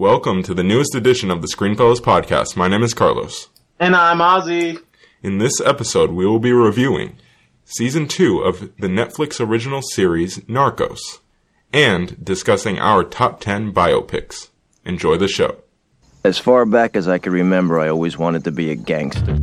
[0.00, 2.56] Welcome to the newest edition of the Screenfellows podcast.
[2.56, 3.50] My name is Carlos.
[3.78, 4.82] And I'm Ozzy.
[5.22, 7.18] In this episode, we will be reviewing
[7.66, 11.18] season two of the Netflix original series Narcos
[11.70, 14.48] and discussing our top 10 biopics.
[14.86, 15.58] Enjoy the show.
[16.24, 19.38] As far back as I can remember, I always wanted to be a gangster.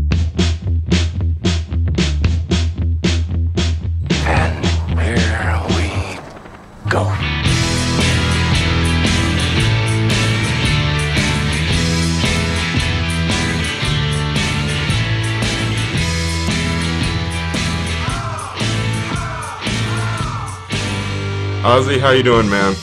[21.68, 22.74] Ozzy, how you doing, man?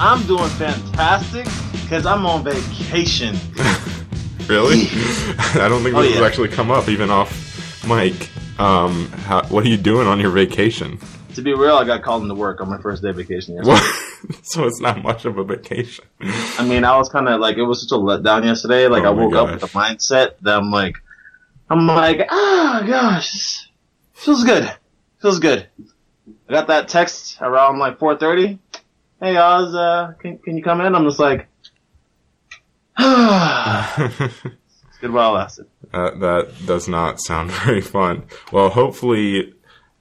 [0.00, 1.44] I'm doing fantastic
[1.82, 3.36] because I'm on vacation.
[4.48, 4.82] Really?
[5.56, 8.30] I don't think Oh, this has actually come up even off mic.
[8.60, 11.00] Um, how, what are you doing on your vacation?
[11.34, 13.72] to be real, I got called into work on my first day of vacation yesterday.
[13.72, 14.36] What?
[14.44, 16.04] so it's not much of a vacation.
[16.20, 18.86] I mean, I was kind of like, it was such a letdown yesterday.
[18.86, 20.94] Like, Oh I my woke up with the mindset that I'm like,
[21.68, 23.68] I'm like, ah, gosh,
[24.14, 24.72] feels good.
[25.20, 25.66] Feels good.
[26.48, 28.58] I got that text around like 4.30.
[29.20, 30.94] Hey, Oz, uh, can, can you come in?
[30.94, 31.48] I'm just like,
[32.98, 35.66] it's good while lasted.
[35.92, 38.24] Uh, that does not sound very fun.
[38.52, 39.54] Well, hopefully,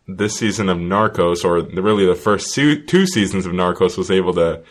[0.08, 4.34] this season of Narcos, or really the first two, two seasons of Narcos, was able
[4.36, 4.64] to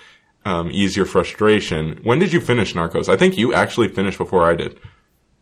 [0.45, 2.01] um, ease your frustration.
[2.03, 3.09] When did you finish Narcos?
[3.09, 4.79] I think you actually finished before I did.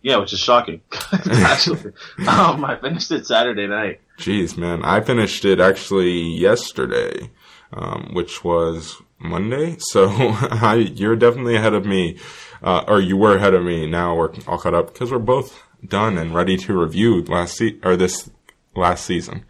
[0.02, 0.80] Yeah, which is shocking.
[1.30, 1.92] Actually,
[2.28, 4.00] um, I finished it Saturday night.
[4.18, 7.30] Jeez, man, I finished it actually yesterday,
[7.72, 9.76] um, which was Monday.
[9.80, 12.18] So I, you're definitely ahead of me,
[12.62, 13.86] uh, or you were ahead of me.
[13.86, 17.78] Now we're all caught up because we're both done and ready to review last se-
[17.82, 18.30] or this
[18.74, 19.44] last season.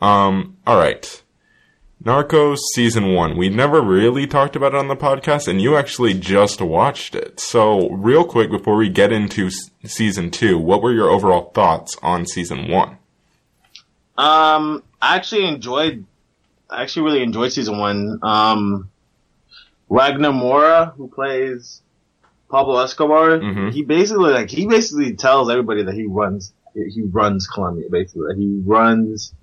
[0.00, 1.22] Um, all right.
[2.02, 3.36] Narcos season one.
[3.36, 7.38] We never really talked about it on the podcast, and you actually just watched it.
[7.38, 11.96] So, real quick before we get into s- season two, what were your overall thoughts
[12.02, 12.98] on season one?
[14.18, 16.04] Um, I actually enjoyed.
[16.68, 18.18] I actually really enjoyed season one.
[18.22, 18.88] Um,
[19.88, 21.82] Wagner Moura, who plays
[22.50, 23.72] Pablo Escobar, Mhm.
[23.72, 27.88] he basically like he basically tells everybody that he runs he runs Colombia.
[27.90, 29.34] Basically, he runs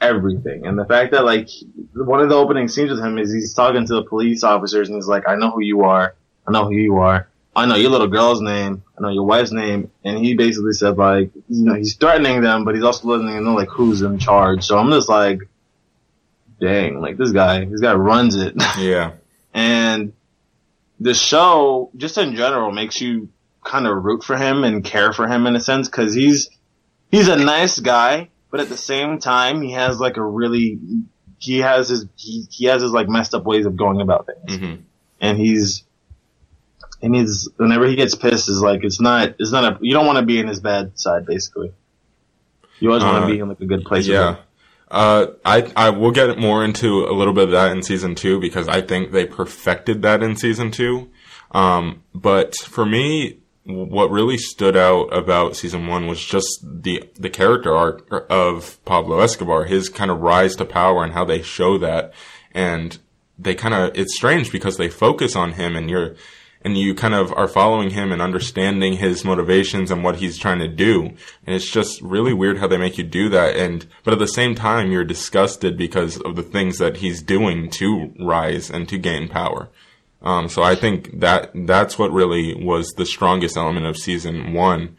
[0.00, 0.66] everything.
[0.66, 1.48] And the fact that like
[1.94, 4.96] one of the opening scenes with him is he's talking to the police officers and
[4.96, 6.14] he's like, "I know who you are.
[6.46, 7.28] I know who you are.
[7.54, 8.82] I know your little girl's name.
[8.98, 12.64] I know your wife's name." And he basically said like, you know, he's threatening them,
[12.64, 14.64] but he's also letting them know like who's in charge.
[14.64, 15.40] So I'm just like,
[16.60, 18.54] dang, like this guy, this guy runs it.
[18.78, 19.12] Yeah.
[19.52, 20.12] and
[21.00, 23.30] the show just in general makes you
[23.64, 26.50] kind of root for him and care for him in a sense because he's
[27.10, 30.78] he's a nice guy but at the same time he has like a really
[31.38, 34.58] he has his he, he has his like messed up ways of going about things
[34.58, 34.74] hmm
[35.22, 35.84] and he's
[37.02, 40.06] and he's whenever he gets pissed is like it's not it's not a you don't
[40.06, 41.72] want to be in his bad side basically
[42.78, 44.36] you always want Uh, to be in like a good place Yeah.
[44.90, 48.40] Uh, I, I will get more into a little bit of that in season two
[48.40, 51.10] because I think they perfected that in season two.
[51.52, 57.30] Um, but for me, what really stood out about season one was just the, the
[57.30, 61.78] character arc of Pablo Escobar, his kind of rise to power and how they show
[61.78, 62.12] that.
[62.52, 62.98] And
[63.38, 66.16] they kind of, it's strange because they focus on him and you're,
[66.62, 70.58] and you kind of are following him and understanding his motivations and what he's trying
[70.58, 71.06] to do.
[71.46, 73.56] And it's just really weird how they make you do that.
[73.56, 77.70] And, but at the same time, you're disgusted because of the things that he's doing
[77.70, 79.70] to rise and to gain power.
[80.22, 84.96] Um, so I think that that's what really was the strongest element of season one.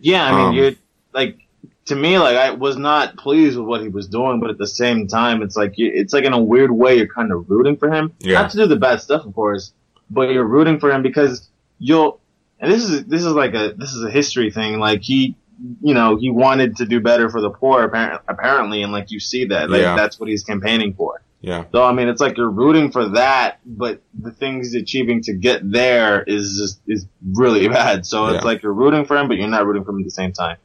[0.00, 0.72] Yeah, I mean, Um, you're
[1.12, 1.38] like
[1.86, 4.66] to me, like I was not pleased with what he was doing, but at the
[4.66, 7.76] same time, it's like you, it's like in a weird way, you're kind of rooting
[7.76, 8.12] for him.
[8.18, 8.42] Yeah.
[8.42, 9.72] Not to do the bad stuff, of course,
[10.10, 11.48] but you're rooting for him because
[11.78, 12.20] you'll.
[12.58, 14.78] And this is this is like a this is a history thing.
[14.80, 15.36] Like he,
[15.80, 19.20] you know, he wanted to do better for the poor, apparently, apparently, and like you
[19.20, 19.94] see that, like Yeah.
[19.94, 21.22] that's what he's campaigning for.
[21.46, 21.64] Yeah.
[21.70, 25.32] So I mean, it's like you're rooting for that, but the things he's achieving to
[25.32, 28.04] get there is just is really bad.
[28.04, 28.50] So it's Yeah.
[28.50, 30.56] like you're rooting for him, but you're not rooting for him at the same time.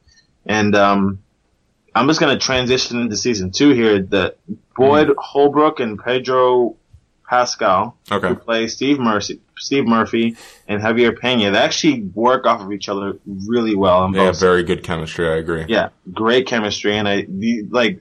[0.46, 1.20] And um,
[1.94, 4.02] I'm just gonna transition into season two here.
[4.02, 4.38] That
[4.76, 5.20] Boyd Mm-hmm.
[5.20, 6.76] Holbrook and Pedro
[7.30, 8.30] Pascal, Okay.
[8.30, 10.36] who play Steve Murphy, Steve Murphy
[10.68, 14.12] and Javier Pena, they actually work off of each other really well.
[14.12, 15.30] They both have very good chemistry.
[15.30, 15.66] I agree.
[15.70, 18.00] yeah, great chemistry, and I the, like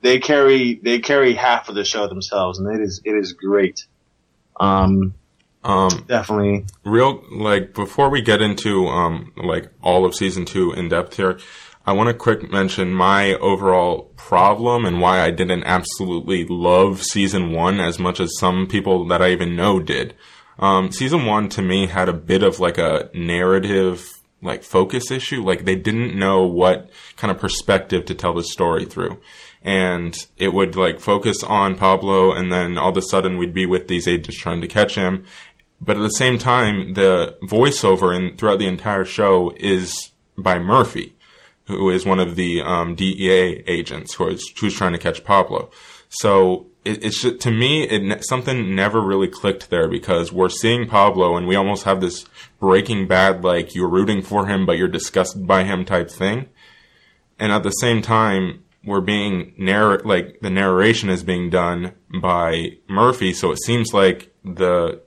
[0.00, 3.86] they carry they carry half of the show themselves, and it is it is great.
[4.58, 5.14] Um,
[5.64, 6.66] Um, definitely.
[6.84, 11.38] real like before we get into um like all of season two in depth here
[11.84, 17.52] i want to quick mention my overall problem and why i didn't absolutely love season
[17.52, 20.14] one as much as some people that i even know did
[20.60, 24.08] Um, season one to me had a bit of like a narrative
[24.40, 25.42] like focus issue.
[25.42, 29.18] Like they didn't know what kind of perspective to tell the story through.
[29.62, 33.66] And it would like focus on Pablo and then all of a sudden we'd be
[33.66, 35.24] with these agents trying to catch him.
[35.80, 41.14] But at the same time, the voiceover and throughout the entire show is by Murphy,
[41.66, 45.70] who is one of the um, DEA agents who is who's trying to catch Pablo.
[46.08, 50.88] So it, it's just, to me, it something never really clicked there because we're seeing
[50.88, 52.24] Pablo and we almost have this
[52.58, 56.48] Breaking Bad like you're rooting for him but you're disgusted by him type thing,
[57.38, 62.78] and at the same time we're being narr like the narration is being done by
[62.88, 65.02] Murphy, so it seems like the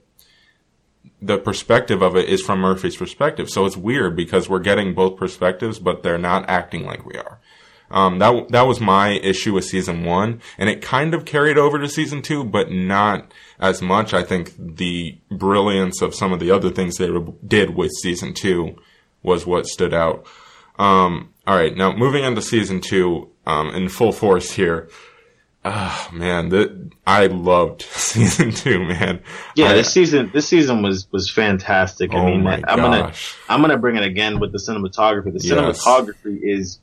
[1.21, 3.49] the perspective of it is from Murphy's perspective.
[3.49, 7.39] So it's weird because we're getting both perspectives, but they're not acting like we are.
[7.91, 11.77] Um, that that was my issue with season one, and it kind of carried over
[11.77, 14.13] to season two, but not as much.
[14.13, 17.09] I think the brilliance of some of the other things they
[17.45, 18.77] did with season two
[19.21, 20.25] was what stood out.
[20.79, 24.89] Um, all right, now moving on to season two um, in full force here.
[25.63, 27.81] Oh man, the, I loved
[28.13, 29.21] season two, man.
[29.55, 32.13] Yeah, I, this season this season was was fantastic.
[32.13, 33.13] I Oh mean, I'm gonna.
[33.47, 35.31] I'm gonna bring it again with the cinematography.
[35.33, 35.83] The Yes.
[35.85, 36.79] cinematography is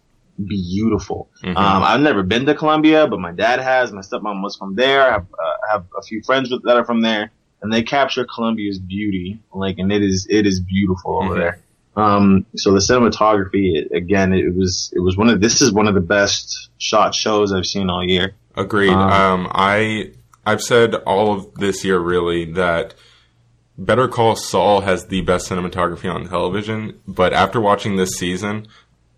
[0.47, 1.29] beautiful.
[1.43, 1.57] Mhm.
[1.57, 3.91] Um, I've never been to Colombia, but my dad has.
[3.93, 5.03] My stepmom was from there.
[5.03, 7.33] I have, uh, I have a few friends with, that are from there,
[7.63, 9.41] and they capture Colombia's beauty.
[9.53, 11.39] Like, and it is it is beautiful over Mhm.
[11.39, 11.59] there.
[11.99, 15.95] Um, so the cinematography again, it was it was one of this is one of
[15.95, 18.35] the best shot shows I've seen all year.
[18.57, 18.93] Agreed.
[18.93, 20.13] Um, Um, I
[20.47, 22.95] I've said all of this year really that
[23.77, 28.67] Better Call Saul has the best cinematography on television, but after watching this season,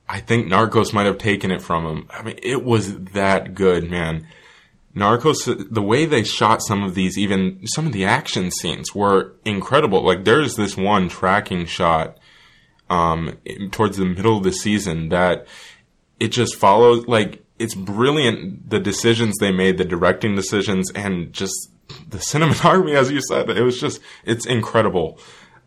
[0.09, 2.09] I think Narcos might have taken it from him.
[2.11, 4.27] I mean, it was that good, man.
[4.95, 9.35] Narcos, the way they shot some of these, even some of the action scenes were
[9.45, 10.03] incredible.
[10.05, 12.19] Like there's this one tracking shot,
[12.91, 13.39] um,
[13.71, 15.47] towards the middle of the season that
[16.19, 21.71] it just follows, like, it's brilliant the decisions they made, the directing decisions, and just
[22.09, 23.49] the cinematography, as you said.
[23.51, 25.19] It was just, it's incredible.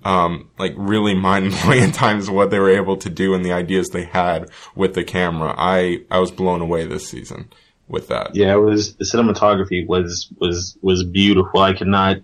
[0.05, 3.53] Um, like really mind blowing at times what they were able to do and the
[3.53, 5.55] ideas they had with the camera.
[5.57, 7.49] I, I was blown away this season
[7.87, 8.35] with that.
[8.35, 11.61] Yeah, it was the cinematography was was was beautiful.
[11.61, 12.17] I could not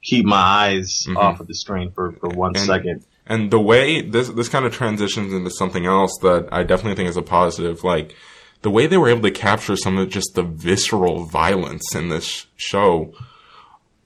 [0.00, 1.16] keep my eyes Mhm.
[1.18, 3.04] off of the screen for, for one And- second.
[3.28, 7.10] And the way this this kind of transitions into something else that I definitely think
[7.10, 8.14] is a positive, like
[8.62, 12.46] the way they were able to capture some of just the visceral violence in this
[12.56, 13.12] show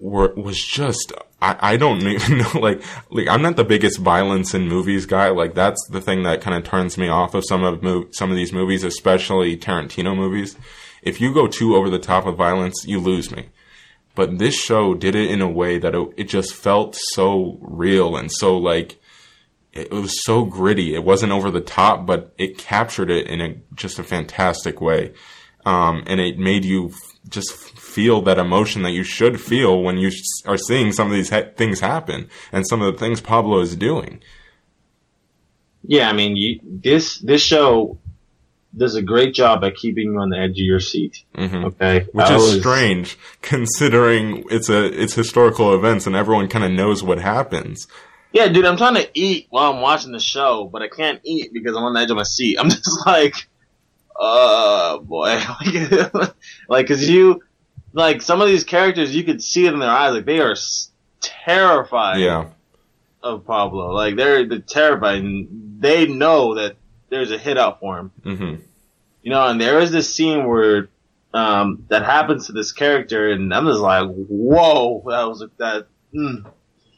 [0.00, 4.54] were was just I, I don't even know like like I'm not the biggest violence
[4.54, 5.28] in movies guy.
[5.28, 8.30] Like that's the thing that kind of turns me off of some of mov- some
[8.30, 10.56] of these movies especially Tarantino movies.
[11.02, 13.50] If you go too over the top with violence you lose me.
[14.14, 18.14] But this show did it in a way that it, it just felt so real
[18.14, 18.98] and so like
[19.72, 20.94] it was so gritty.
[20.94, 25.12] It wasn't over the top, but it captured it in a just a fantastic way.
[25.64, 26.98] Um, and it made you f-
[27.28, 31.12] just feel that emotion that you should feel when you s- are seeing some of
[31.12, 34.20] these ha- things happen and some of the things Pablo is doing.
[35.84, 37.98] Yeah, I mean, you, this this show
[38.76, 41.24] does a great job at keeping you on the edge of your seat.
[41.34, 46.64] hmm Okay, Which I is strange considering it's a it's historical events and everyone kind
[46.64, 47.86] of knows what happens.
[48.32, 51.52] Yeah, dude, I'm trying to eat while I'm watching the show, but I can't eat
[51.52, 52.56] because I'm on the edge of my seat.
[52.60, 53.34] I'm just like,
[54.16, 55.38] oh boy,
[56.68, 57.42] like, cause you,
[57.92, 60.54] like, some of these characters, you could see it in their eyes, like they are
[61.20, 62.48] terrified Yeah.
[63.22, 63.92] of Pablo.
[63.92, 66.76] Like they're, they're terrified, and they know that
[67.10, 68.12] there's a hit out for him.
[68.22, 68.54] hmm
[69.22, 70.88] You know, and there is this scene where
[71.34, 75.86] um, that happens to this character, and I'm just like, whoa, that was like that.
[76.14, 76.50] Mm,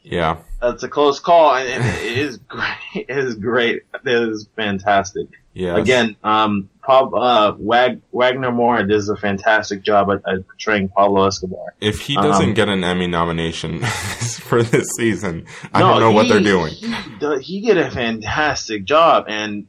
[0.03, 0.37] Yeah.
[0.69, 2.77] That's a close call, and, it is great.
[2.95, 3.83] It is great.
[3.93, 5.27] It is fantastic.
[5.53, 5.77] Yeah.
[5.77, 11.25] Again, um, Pab, uh, Wag, Wagner Moura does a fantastic job at, at portraying Pablo
[11.27, 11.75] Escobar.
[11.79, 13.79] If he doesn't Um, get an Emmy nomination
[14.41, 16.73] for this season, I don't know what they're doing.
[16.73, 19.67] He, he did a fantastic job, and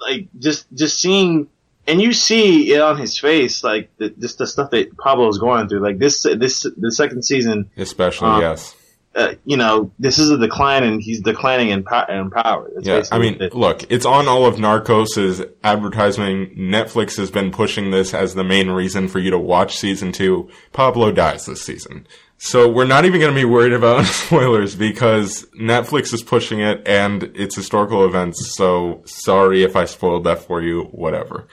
[0.00, 1.48] like just just seeing,
[1.86, 5.68] and you see it on his face, like the, just the stuff that Pablo's going
[5.68, 5.80] through.
[5.80, 8.74] Like this, this the second season, Especially, Um, yes.
[9.14, 12.70] Uh, you know, this is a decline, and he's declining in, po- in power.
[12.74, 13.54] That's Yeah, I mean, it.
[13.54, 16.54] look, it's on all of Narcos' advertising.
[16.56, 20.48] Netflix has been pushing this as the main reason for you to watch season two.
[20.72, 22.06] Pablo dies this season.
[22.36, 26.86] So we're not even going to be worried about spoilers because Netflix is pushing it
[26.86, 28.54] and it's historical events.
[28.56, 31.46] So sorry if I spoiled that for you, whatever.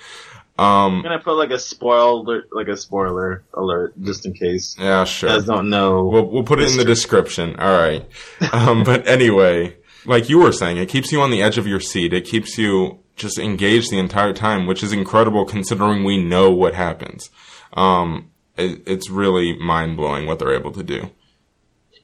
[0.58, 5.01] Um, I'm gonna put like a spoiler, like a spoiler alert, just in case yeah,
[5.01, 5.29] you sure.
[5.29, 6.05] guys don't know.
[6.05, 7.55] We'll, we'll put it in the description.
[7.58, 8.05] All right.
[8.53, 11.79] Um, but anyway, like you were saying, it keeps you on the edge of your
[11.79, 12.13] seat.
[12.13, 16.74] It keeps you just engaged the entire time, which is incredible considering we know what
[16.74, 17.29] happens.
[17.74, 21.10] Um, it, it's really mind blowing what they're able to do.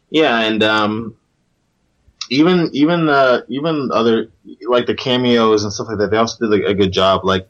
[0.10, 1.16] Yeah, and um,
[2.30, 4.32] even even uh, even other
[4.68, 7.25] like the cameos and stuff like that, they also did a, a good job.
[7.25, 7.50] Like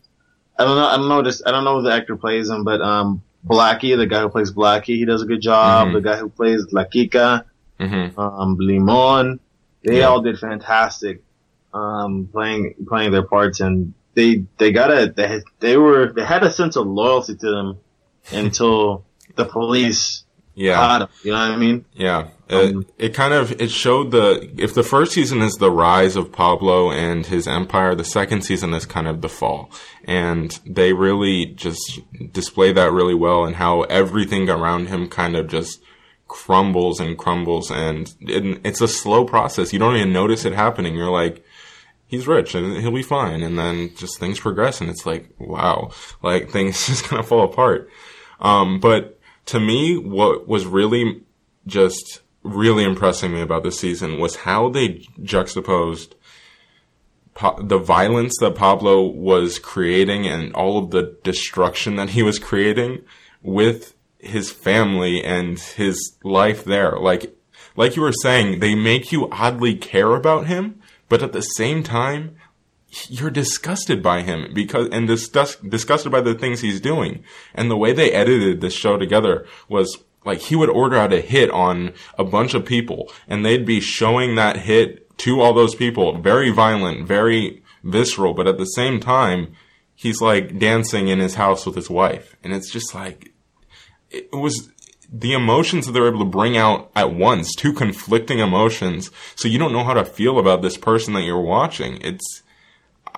[0.59, 2.63] I don't know, I don't know this, I don't know who the actor plays him,
[2.63, 5.89] but um, Blackie, the guy who plays Blackie, he does a good job.
[5.89, 5.93] Mhm.
[5.93, 7.43] The guy who plays La Quica,
[7.79, 9.39] hmm um, Limon,
[9.83, 10.05] they Yeah.
[10.05, 11.21] all did fantastic,
[11.73, 16.43] um, playing playing their parts, and they they got a they they were they had
[16.43, 17.77] a sense of loyalty to them
[18.31, 20.23] until the police
[20.57, 21.05] Yeah.
[21.21, 21.85] You know what I mean?
[21.93, 22.29] Yeah.
[22.49, 26.15] Um, it, it kind of it showed the if the first season is the rise
[26.15, 29.69] of Pablo and his empire, the second season is kind of the fall,
[30.05, 31.99] and they really just
[32.31, 35.79] display that really well and how everything around him kind of just
[36.27, 39.73] crumbles and crumbles, and it, it's a slow process.
[39.73, 40.95] You don't even notice it happening.
[40.95, 41.43] You're like.
[42.09, 43.43] He's rich and he'll be fine.
[43.43, 45.91] And then just things progress and it's like, wow,
[46.23, 47.89] like things just kind of fall apart.
[48.39, 49.16] Um, but
[49.47, 51.23] to me, what was really
[51.65, 56.15] just really impressing me about this season was how they juxtaposed
[57.33, 62.39] pa- the violence that Pablo was creating and all of the destruction that he was
[62.39, 63.03] creating
[63.41, 66.97] with his family and his life there.
[66.97, 67.35] Like,
[67.75, 71.83] like you were saying, they make you oddly care about him, but at the same
[71.83, 72.35] time,
[73.09, 77.23] you're disgusted by him because and disgust, disgusted by the things he's doing.
[77.53, 81.21] And the way they edited this show together was like he would order out a
[81.21, 85.75] hit on a bunch of people and they'd be showing that hit to all those
[85.75, 86.17] people.
[86.19, 89.53] Very violent, very visceral, but at the same time,
[89.93, 92.35] he's like dancing in his house with his wife.
[92.43, 93.33] And it's just like,
[94.09, 94.69] it was
[95.11, 99.09] the emotions that they're able to bring out at once, two conflicting emotions.
[99.35, 101.99] So you don't know how to feel about this person that you're watching.
[102.01, 102.43] It's,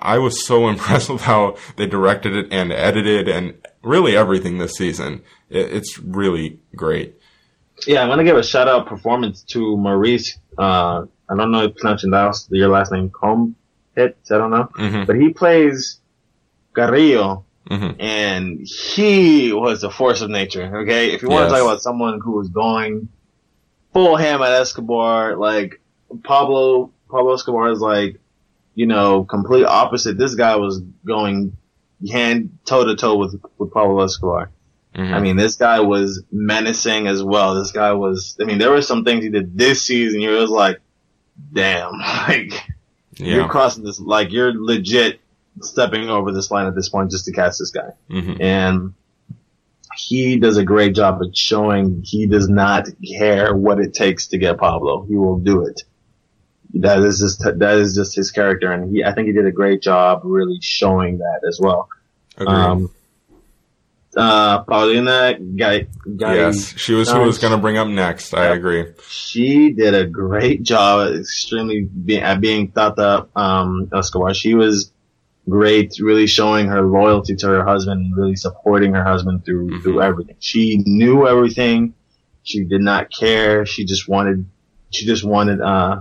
[0.00, 4.74] I was so impressed with how they directed it and edited and really everything this
[4.76, 5.22] season.
[5.48, 7.16] It, it's really great.
[7.86, 10.38] Yeah, I'm gonna give a shout out performance to Maurice.
[10.58, 13.56] Uh, I don't know if pronouncing that your last name, Com
[13.96, 14.18] Hit.
[14.30, 16.00] I don't know, hmm but he plays
[16.74, 18.60] Carrillo, hmm and
[18.94, 20.78] he was a force of nature.
[20.82, 21.52] Okay, if you want Yes.
[21.52, 23.08] to talk about someone who was going
[23.94, 25.80] full ham at Escobar, like
[26.22, 28.20] Pablo, Pablo Escobar is like,
[28.74, 30.16] you know, complete opposite.
[30.18, 31.56] This guy was going
[32.10, 34.50] hand toe to toe with with Pablo Escobar.
[34.94, 37.54] hmm I mean, this guy was menacing as well.
[37.54, 40.20] This guy was, I mean, there were some things he did this season.
[40.20, 40.80] You was like,
[41.52, 41.92] damn,
[42.28, 42.52] like,
[43.16, 45.20] you're crossing this, like, you're legit
[45.60, 47.90] stepping over this line at this point just to catch this guy.
[48.08, 48.94] hmm And
[49.96, 52.86] he does a great job of showing he does not
[53.18, 55.04] care what it takes to get Pablo.
[55.06, 55.82] He will do it.
[56.74, 58.70] That is just, that is just his character.
[58.70, 61.88] And he, I think he did a great job really showing that as well.
[62.36, 62.48] Agreed.
[62.54, 62.90] Um,
[64.16, 65.86] uh, Paulina Guy,
[66.16, 68.34] Guy, yes, she was who was going to bring up next.
[68.34, 68.86] I agree.
[69.08, 74.34] she did a great job extremely being, at being Tata, um, Escobar.
[74.34, 74.90] She was
[75.48, 79.82] great, really showing her loyalty to her husband, and really supporting her husband through, Mhm.
[79.82, 80.36] through everything.
[80.40, 81.94] She knew everything.
[82.42, 83.64] She did not care.
[83.64, 84.44] She just wanted,
[84.90, 86.00] she just wanted, uh,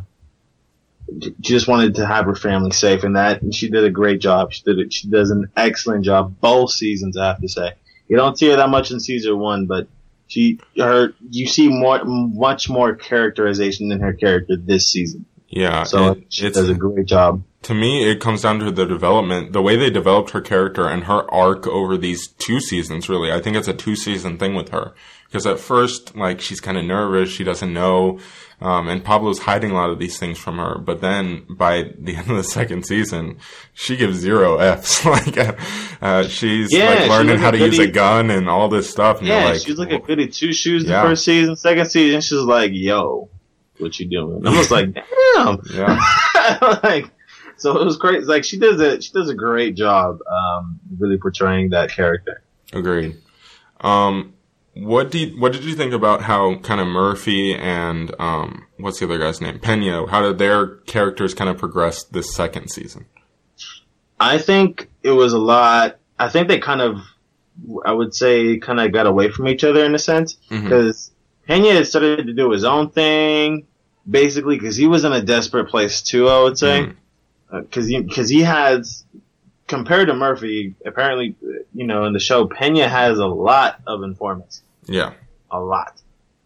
[1.22, 4.20] she just wanted to have her family safe and that, and she did a great
[4.22, 4.54] job.
[4.54, 7.74] She did it, she does an excellent job both seasons, I have to say.
[8.08, 9.88] You don't see her that much in season one, but
[10.28, 15.26] she, her, you see more, much more characterization in her character this season.
[15.48, 17.44] Yeah, So it- she does a great job.
[17.64, 21.06] to me, it comes down to the development, the way they developed her character and
[21.06, 23.32] her arc over these two seasons, really.
[23.32, 24.94] I think it's a two season thing with her.
[25.26, 28.20] Because at first, like, she's kind of nervous, she doesn't know,
[28.62, 30.78] um, and Pablo's hiding a lot of these things from her.
[30.78, 33.40] But then, by the end of the second season,
[33.74, 35.06] she gives zero Fs.
[35.06, 35.54] like, uh,
[36.02, 39.20] uh, she's, Yeah, like, learning was how to use a gun and all this stuff.
[39.20, 41.56] And Yeah, like, she was like a goody two shoes the first season.
[41.56, 43.30] Second season, she's like, "Yo,
[43.78, 44.94] what you doing?" I was like,
[45.36, 46.80] "Damn!" yeah.
[46.84, 47.10] like,
[47.58, 48.26] so it was great.
[48.26, 52.42] Like she does a she does a great job, um, really portraying that character.
[52.74, 53.18] Agreed.
[53.82, 54.34] Um,
[54.74, 59.00] what do you, what did you think about how kind of Murphy and um, what's
[59.00, 59.60] the other guy's name?
[59.60, 60.08] Pena.
[60.08, 63.06] How did their characters kind of progress this second season?
[64.20, 65.98] I think it was a lot.
[66.18, 66.98] I think they kind of,
[67.86, 70.64] I would say, kind of got away from each other in a sense mm-hmm.
[70.64, 71.12] because
[71.48, 73.66] Pena started to do his own thing,
[74.10, 76.28] basically because he was in a desperate place too.
[76.28, 77.56] I would say mm-hmm.
[77.56, 79.06] uh, because he because he has
[79.70, 81.36] compared to Murphy, apparently,
[81.74, 85.14] you know, in the show, Pena has a lot of informants, Yeah.
[85.50, 86.02] a lot,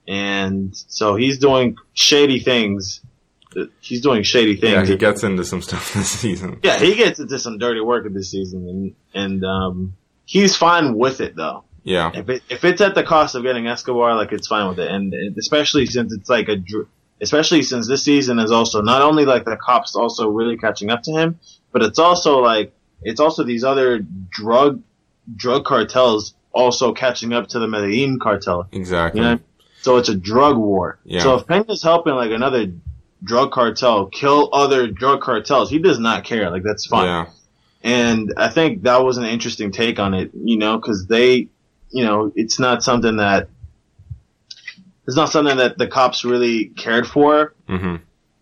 [0.08, 3.02] and so he's doing shady things.
[3.82, 4.74] He's doing shady things.
[4.74, 6.60] Yeah, he gets into some stuff this season.
[6.64, 9.94] Yeah, he gets into some dirty work this season, and and um,
[10.26, 11.64] he's fine with it though.
[11.84, 12.12] Yeah.
[12.14, 14.90] If it if it's at the cost of getting Escobar, like it's fine with it,
[14.90, 16.88] and and especially since it's like a, dr-
[17.22, 21.04] especially since this season is also not only like the cops also really catching up
[21.04, 21.40] to him,
[21.72, 22.74] but it's also like
[23.06, 24.82] it's also these other drug
[25.36, 28.68] drug cartels also catching up to the Medellin cartel.
[28.72, 29.22] Exactly.
[29.22, 29.40] You know,
[29.82, 31.00] so it's a drug war.
[31.04, 31.22] Yeah.
[31.22, 32.72] So if Pena's helping like another
[33.24, 36.50] drug cartel kill other drug cartels, he does not care.
[36.50, 37.06] Like that's fine.
[37.06, 37.26] Yeah.
[37.84, 41.50] And I think that was an interesting take on it, you know, because they,
[41.90, 43.50] you know, it's not something that
[45.06, 47.98] it's not something that the cops really cared for, hmm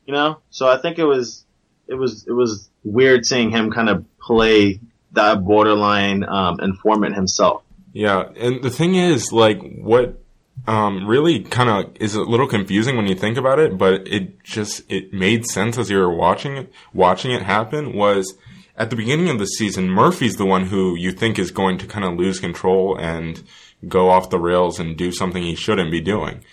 [0.06, 0.40] you know.
[0.50, 1.46] So I think it was,
[1.88, 4.80] it was, it was weird seeing him kind of play
[5.14, 7.64] that borderline um, informant himself.
[7.94, 10.22] Yeah, and the thing is, like, what
[10.68, 14.44] um, really kind of is a little confusing when you think about it, but it
[14.44, 16.72] just it made sense as you were watching it.
[16.94, 18.36] Watching it happen was
[18.78, 19.90] at the beginning of the season.
[19.90, 23.44] Murphy's the one who you think is going to kind of lose control and
[23.88, 26.44] go off the rails and do something he shouldn't be doing,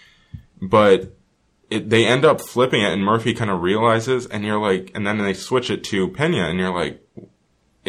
[0.61, 1.15] but.
[1.71, 5.07] It, they end up flipping it, and Murphy kind of realizes, and you're like, and
[5.07, 7.07] then they switch it to Pena, and you're like,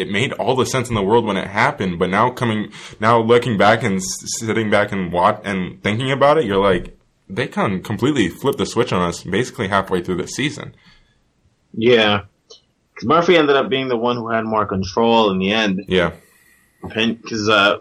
[0.00, 3.20] it made all the sense in the world when it happened, but now coming, now
[3.20, 6.96] looking back and sitting back and watch and thinking about it, you're like,
[7.28, 10.74] they kind of completely flipped the switch on us basically halfway through the season.
[11.72, 12.22] Yeah,
[12.94, 15.84] because Murphy ended up being the one who had more control in the end.
[15.86, 16.12] Yeah,
[16.82, 17.78] because uh,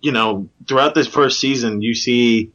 [0.00, 2.52] you know throughout this first season you see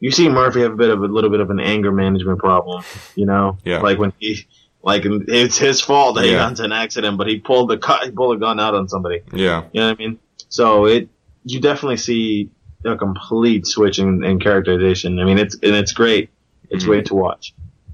[0.00, 2.82] you see Murphy have a bit of a little bit of an anger management problem.
[3.14, 3.80] You know, Yeah.
[3.80, 4.46] like when he
[4.82, 6.38] like it's his fault that he Yeah.
[6.38, 8.88] got into an accident, but he pulled the cu- he pulled a gun out on
[8.88, 9.20] somebody.
[9.32, 10.18] yeah, You know what I mean?
[10.48, 11.08] So it
[11.44, 12.50] you definitely see
[12.84, 15.18] a complete switch in, in characterization.
[15.18, 16.30] I mean, it's and it's great.
[16.70, 16.88] It's Mhm.
[16.88, 17.52] great to watch.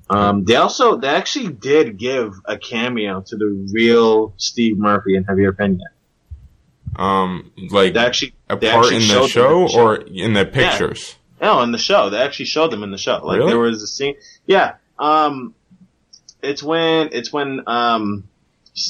[0.09, 5.27] Um, they also they actually did give a cameo to the real Steve Murphy and
[5.27, 5.79] Javier Pena.
[6.97, 9.81] um, like They actually a they part actually in the show in the show.
[9.81, 11.17] or in the pictures.
[11.43, 12.09] No, in the show.
[12.11, 13.21] They actually showed them in the show.
[13.23, 13.51] Like Really?
[13.51, 14.15] there was a scene.
[14.47, 14.75] Yeah.
[14.99, 15.55] Um,
[16.43, 18.25] it's when it's when um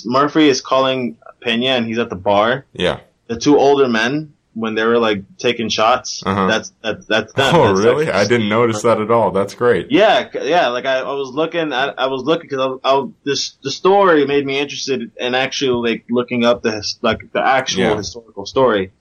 [0.05, 2.67] Murphy is calling Pena and he's at the bar.
[2.73, 3.01] Yeah.
[3.29, 6.23] The two older men when they were like taking shots.
[6.25, 6.47] Uh-huh.
[6.47, 7.55] That's that's that's them.
[7.55, 8.11] Oh, That's really?
[8.11, 9.31] I didn't notice that at all.
[9.31, 9.91] That's great.
[9.91, 10.69] Yeah, yeah.
[10.69, 14.27] Like I, I was looking, I, I was looking because I, I, this the story
[14.27, 17.97] made me interested in actually like looking up the like the actual Yeah.
[17.97, 18.93] historical story,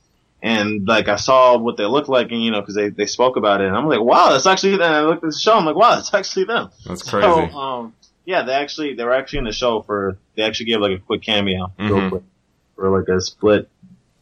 [0.43, 3.37] and like I saw what they looked like, and you know, because they, they spoke
[3.37, 4.73] about it, and I'm like, wow, that's actually.
[4.73, 6.69] And I looked at the show, I'm like, wow, that's actually them.
[6.85, 7.51] That's So, crazy.
[7.55, 7.93] um,
[8.25, 10.99] yeah, they actually they were actually in the show for they actually gave like a
[11.01, 12.09] quick cameo, real Mhm.
[12.09, 12.23] quick,
[12.75, 13.69] for like a split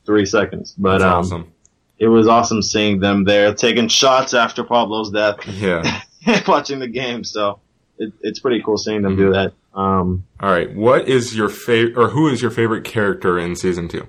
[0.06, 1.52] three seconds, but um, awesome.
[1.98, 6.02] it was awesome seeing them there taking shots after Pablo's death Yeah.
[6.48, 7.24] watching the game.
[7.24, 7.60] So
[7.98, 9.34] it, it's pretty cool seeing them do Mm-hmm.
[9.34, 9.54] that.
[9.80, 10.74] Um, All right.
[10.76, 14.08] What is your favorite, or who is your favorite character in season two?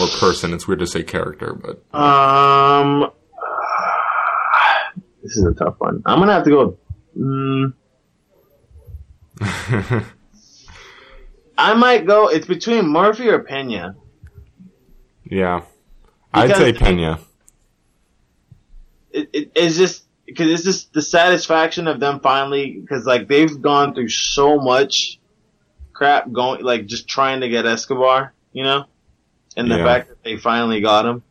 [0.00, 0.52] Or person?
[0.52, 3.10] It's weird to say character, but um,
[5.22, 6.02] this is a tough one.
[6.06, 6.78] I'm gonna have to go.
[7.18, 7.72] Mm,
[11.58, 12.28] I might go.
[12.28, 13.96] It's between Murphy or Pena.
[15.24, 15.62] yeah,
[16.32, 17.18] I'd say Pena.
[19.12, 23.60] It, it, it's just because it's just the satisfaction of them finally because like they've
[23.60, 25.18] gone through so much
[25.92, 28.84] crap going like just trying to get Escobar, you know,
[29.56, 29.84] and the Yeah.
[29.84, 31.22] fact that they finally got him.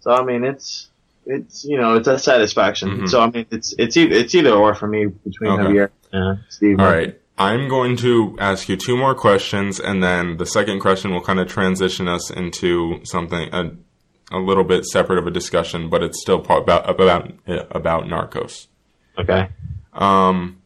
[0.00, 0.88] So I mean, it's
[1.26, 3.02] it's you know it's a satisfaction.
[3.02, 3.08] Mhm.
[3.10, 5.62] So I mean, it's it's either it's either or for me between Okay.
[5.64, 6.78] Javier and Steve.
[6.80, 7.19] All right.
[7.40, 11.40] I'm going to ask you two more questions, and then the second question will kind
[11.40, 13.70] of transition us into something a,
[14.30, 18.66] a little bit separate of a discussion, but it's still part about about about Narcos.
[19.18, 19.48] Okay.
[19.94, 20.60] Um,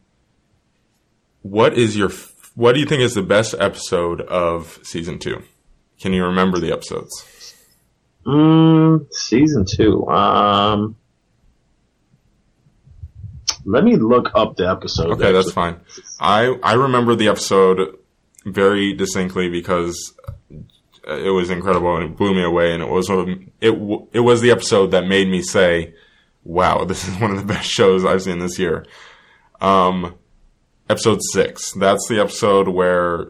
[1.43, 2.11] what is your
[2.55, 5.43] what do you think is the best episode of season two?
[6.01, 7.55] Can you remember the episodes?
[8.25, 10.05] Mm, season two.
[10.09, 10.97] Um,
[13.65, 15.11] let me look up the episode.
[15.11, 15.79] Okay, that's fine.
[16.19, 17.97] I I remember the episode
[18.45, 20.13] very distinctly because
[21.07, 22.73] it was incredible and it blew me away.
[22.73, 25.93] And it was it it was the episode that made me say,
[26.43, 28.85] "Wow, this is one of the best shows I've seen this year."
[29.61, 30.15] Um,
[30.89, 31.71] episode six.
[31.73, 33.29] That's the episode where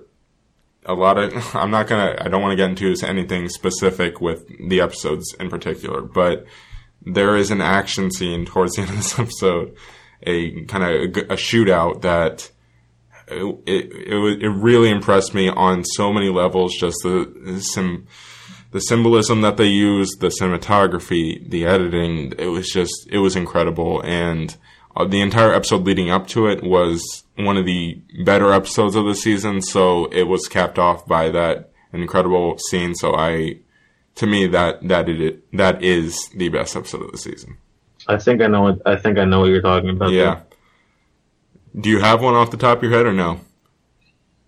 [0.86, 4.48] a lot of I'm not gonna I don't want to get into anything specific with
[4.70, 6.46] the episodes in particular, but
[7.02, 9.76] there is an action scene towards the end of this episode,
[10.26, 12.52] a kind of a, shootout that
[13.28, 16.76] it, it, it, really impressed me on so many levels.
[16.76, 18.08] Just the, sim,
[18.72, 22.34] the symbolism that they used, the cinematography, the editing.
[22.38, 24.02] It was just, it was incredible.
[24.04, 24.56] And
[24.96, 29.06] uh, the entire episode leading up to it was one of the better episodes of
[29.06, 29.62] the season.
[29.62, 32.96] So it was capped off by that incredible scene.
[32.96, 33.60] So I,
[34.16, 37.58] to me, that, that it, that is the best episode of the season.
[38.08, 40.12] I think I know what I think I know what you're talking about.
[40.12, 40.42] Yeah.
[41.80, 43.42] Do you have one off the top of your head or no?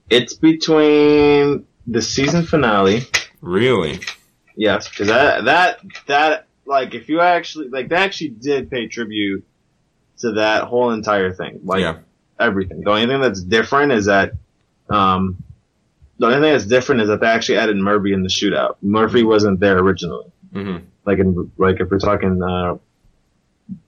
[0.09, 3.01] It's between the season finale.
[3.41, 3.99] Really?
[4.55, 9.45] Yes, because that that that like if you actually like they actually did pay tribute
[10.19, 11.99] to that whole entire thing, like yeah.
[12.39, 12.81] everything.
[12.81, 14.33] The only thing that's different is that
[14.89, 15.43] um
[16.19, 18.77] the only thing that's different is that they actually added Murphy in the shootout.
[18.81, 20.31] Murphy wasn't there originally.
[20.51, 22.77] hmm Like in like if we're talking uh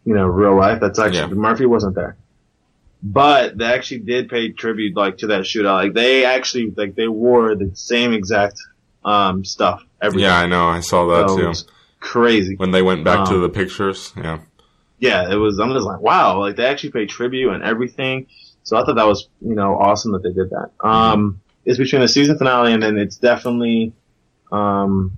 [0.05, 1.27] you know real life, that's actually Yeah.
[1.27, 2.17] Murphy wasn't there.
[3.01, 5.83] But they actually did pay tribute like to that shootout.
[5.83, 8.57] Like they actually like they wore the same exact
[9.05, 9.83] um stuff.
[10.01, 10.29] Everything.
[10.29, 10.67] Yeah, I know.
[10.67, 11.47] I saw that So too.
[11.47, 11.65] was
[11.99, 12.55] crazy.
[12.55, 14.11] When they went back to Um, the pictures.
[14.17, 14.39] Yeah.
[14.99, 15.59] yeah, it was.
[15.59, 18.27] I'm just like, wow, like they actually paid tribute and everything.
[18.63, 20.71] So I thought that was, you know, awesome that they did that.
[20.85, 23.93] Um, it's between the season finale and then it's definitely,
[24.51, 25.11] um,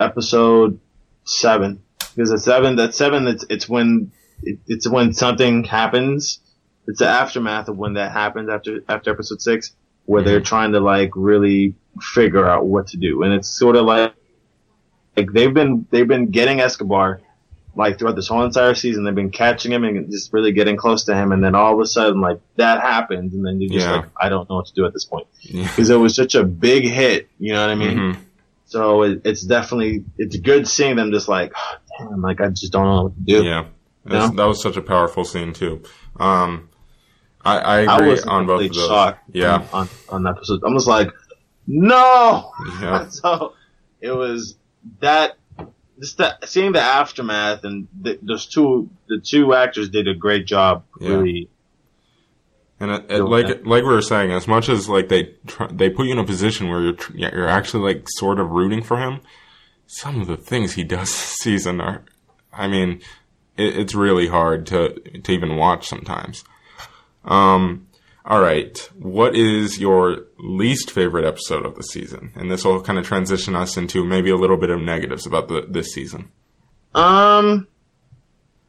[0.00, 0.78] episode
[1.24, 1.82] seven
[2.16, 4.10] because at seven, that seven, it's it's when
[4.42, 6.40] it, it's when something happens.
[6.88, 9.72] It's the aftermath of when that happens after after episode six,
[10.06, 13.84] where they're trying to like really figure out what to do, and it's sort of
[13.84, 14.14] like
[15.16, 17.20] like they've been they've been getting Escobar
[17.74, 19.04] like throughout this whole entire season.
[19.04, 21.80] They've been catching him and just really getting close to him, and then all of
[21.80, 23.96] a sudden like that happens, and then you're just Yeah.
[23.96, 25.64] like, I don't know what to do at this point Yeah.
[25.64, 27.28] because it was such a big hit.
[27.38, 27.98] You know what I mean?
[27.98, 28.16] Mhm.
[28.68, 31.52] So it, it's definitely it's good seeing them just like,
[31.98, 33.44] damn, like I just don't know what to do.
[33.44, 33.66] Yeah.
[34.04, 34.28] No?
[34.28, 35.82] That was such a powerful scene too.
[36.18, 36.68] Um,
[37.44, 39.14] I, I I agree was on both of those.
[39.32, 39.66] Yeah.
[39.72, 41.10] on on that episode, I'm just like,
[41.66, 42.52] no.
[42.80, 43.08] Yeah.
[43.10, 43.54] so
[44.00, 44.56] it was
[45.00, 45.36] that
[45.98, 50.46] just that seeing the aftermath and the, those two the two actors did a great
[50.46, 50.84] job.
[51.00, 51.08] Yeah.
[51.10, 51.48] Really,
[52.78, 53.66] And it, it, like that.
[53.66, 56.24] like we were saying, as much as like they tr- they put you in a
[56.24, 59.20] position where you're you're actually like sort of rooting for him,
[59.86, 62.04] some of the things he does this season are,
[62.52, 63.00] I mean,
[63.56, 66.44] it, it's really hard to to even watch sometimes.
[67.24, 67.88] Um,
[68.24, 72.32] all right, what is your least favorite episode of the season?
[72.34, 75.48] And this will kind of transition us into maybe a little bit of negatives about
[75.48, 76.30] the this season.
[76.94, 77.68] um,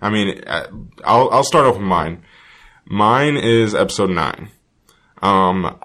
[0.01, 0.67] I mean, uh,
[1.03, 2.23] I'll I'll start off with mine.
[2.85, 4.49] Mine is episode nine.
[5.21, 5.79] Um,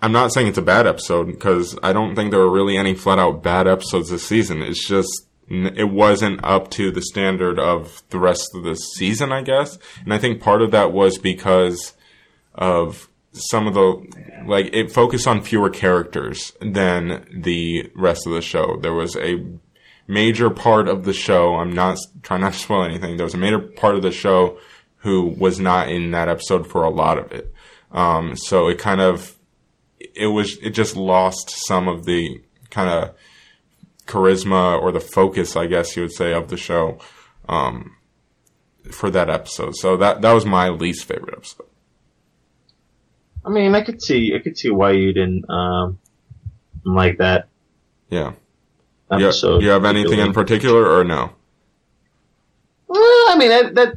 [0.00, 2.94] I'm not saying it's a bad episode because I don't think there were really any
[2.94, 4.62] flat out bad episodes this season.
[4.62, 9.42] It's just it wasn't up to the standard of the rest of the season, I
[9.42, 9.78] guess.
[10.04, 11.94] And I think part of that was because
[12.54, 18.42] of some of the like it focused on fewer characters than the rest of the
[18.42, 18.78] show.
[18.80, 19.44] There was a
[20.06, 21.56] major part of the show.
[21.56, 23.16] I'm not trying not to spoil anything.
[23.16, 24.58] There was a major part of the show
[24.98, 27.52] who was not in that episode for a lot of it.
[27.92, 29.37] Um, so it kind of
[30.00, 33.14] it was it just lost some of the kind of
[34.06, 36.98] charisma or the focus, I guess you would say, of the show
[37.48, 37.96] um,
[38.90, 39.76] for that episode.
[39.76, 41.66] So that that was my least favorite episode.
[43.44, 45.98] I mean, I could see I could see why you didn't um
[46.84, 47.48] like that
[48.10, 48.32] Yeah.
[49.10, 49.62] You, episode.
[49.62, 51.32] you have anything in particular or no?
[52.88, 53.94] Well, I mean that that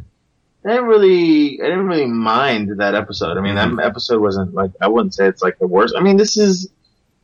[0.65, 3.37] I didn't really I didn't really mind that episode.
[3.37, 5.95] I mean that episode wasn't like I wouldn't say it's like the worst.
[5.97, 6.69] I mean this is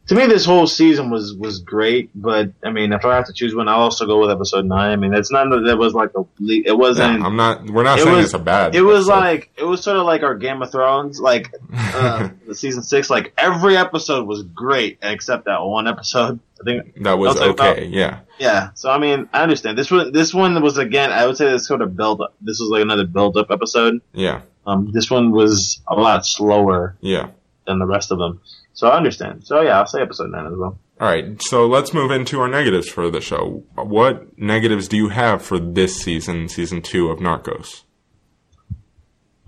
[0.08, 3.34] to me this whole season was was great, but I mean if I have to
[3.34, 4.91] choose one, I'll also go with episode nine.
[4.91, 6.24] I mean it's not that it was like a
[6.65, 7.24] it wasn't.
[7.24, 7.70] I'm not.
[7.70, 8.76] We're not it saying was- it's a bad.
[8.76, 9.20] it was episode.
[9.20, 13.10] like it was sort of like our Game of Thrones, like uh, the season six.
[13.10, 16.39] Like every episode was great except that one episode.
[16.60, 17.86] I think that was okay.
[17.86, 18.20] Yeah.
[18.39, 19.78] Yeah, so I mean, I understand.
[19.78, 21.12] This one, this one was again.
[21.12, 22.36] I would say this sort of build up.
[22.41, 24.00] This was like another build up episode.
[24.13, 24.41] Yeah.
[24.65, 27.30] Um, this one was a lot slower Yeah.
[27.65, 28.41] than the rest of them,
[28.78, 29.44] so I understand.
[29.44, 30.78] So yeah, I'll say episode nine as well.
[31.02, 31.42] All right.
[31.42, 33.63] So let's move into our negatives for the show.
[33.74, 37.86] What negatives do you have for this season, season two of Narcos?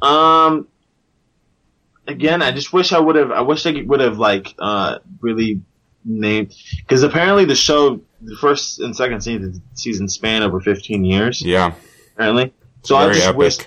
[0.01, 0.67] Um,
[2.07, 3.31] again, I just wish I would have.
[3.31, 5.61] I wish I would have like uh really
[6.03, 11.39] named because apparently the show, the first and second season season span over fifteen years.
[11.39, 11.75] Yeah.
[12.15, 13.37] Apparently, so I just epic.
[13.37, 13.57] wish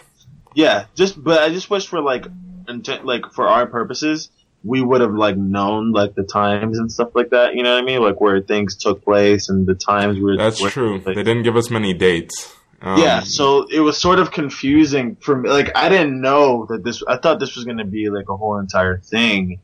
[0.57, 2.27] Yeah, just but I just wish for like
[2.69, 4.29] intent, like for our purposes,
[4.65, 7.55] we would have like known like the times and stuff like that.
[7.55, 8.01] You know what I mean?
[8.03, 10.99] Like where things took place and the times where That's where- true.
[11.05, 12.55] like- They didn't give us many dates.
[12.85, 15.49] Um, yeah, so it was sort of confusing for me.
[15.49, 17.01] Like, I didn't know that this.
[17.07, 19.61] I thought this was going to be like a whole entire thing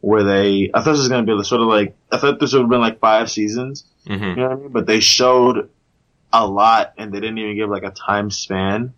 [0.00, 0.70] where they.
[0.72, 1.94] I thought this was going to be sort of like.
[2.10, 3.84] I thought this would have been like five seasons.
[4.08, 4.30] mhm.
[4.30, 4.68] You know what I mean?
[4.70, 5.68] But they showed
[6.32, 8.94] a lot, and they didn't even give like a time span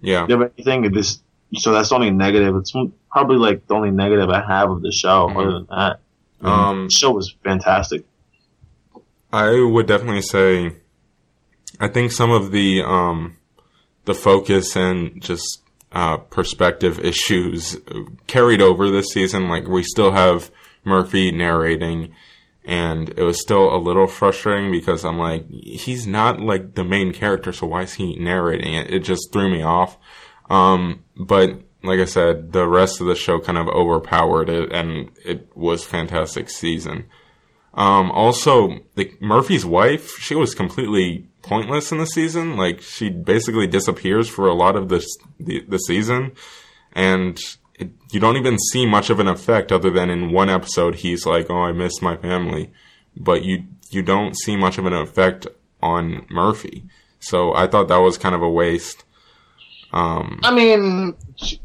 [0.00, 0.26] yeah.
[0.28, 0.90] of anything.
[0.92, 1.22] This,
[1.56, 2.54] so that's the only negative.
[2.56, 2.72] It's
[3.10, 5.28] probably like the only negative I have of the show.
[5.28, 5.36] Mhm.
[5.36, 6.00] Other than that,
[6.42, 8.04] Um, the show was fantastic.
[9.32, 10.76] I would definitely say,
[11.80, 13.36] I think some of the um,
[14.04, 15.62] the focus and just
[15.92, 17.78] uh, perspective issues
[18.26, 19.48] carried over this season.
[19.48, 20.50] Like we still have
[20.84, 22.12] Murphy narrating,
[22.64, 27.12] and it was still a little frustrating because I'm like, he's not like the main
[27.12, 28.92] character, so why is he narrating it?
[28.92, 29.96] It just threw me off.
[30.50, 35.10] Um, but like I said, the rest of the show kind of overpowered it, and
[35.24, 37.06] it was fantastic season.
[37.74, 38.80] Um, also,
[39.20, 42.56] Murphy's wife, she was completely pointless in the season.
[42.56, 45.06] Like she basically disappears for a lot of this
[45.38, 46.32] the, the season,
[46.92, 47.38] and
[47.74, 51.26] it, you don't even see much of an effect other than in one episode he's
[51.26, 52.72] like, "Oh, I miss my family,"
[53.16, 55.46] but you you don't see much of an effect
[55.82, 56.84] on Murphy.
[57.20, 59.04] So I thought that was kind of a waste.
[59.94, 61.14] Um, I mean,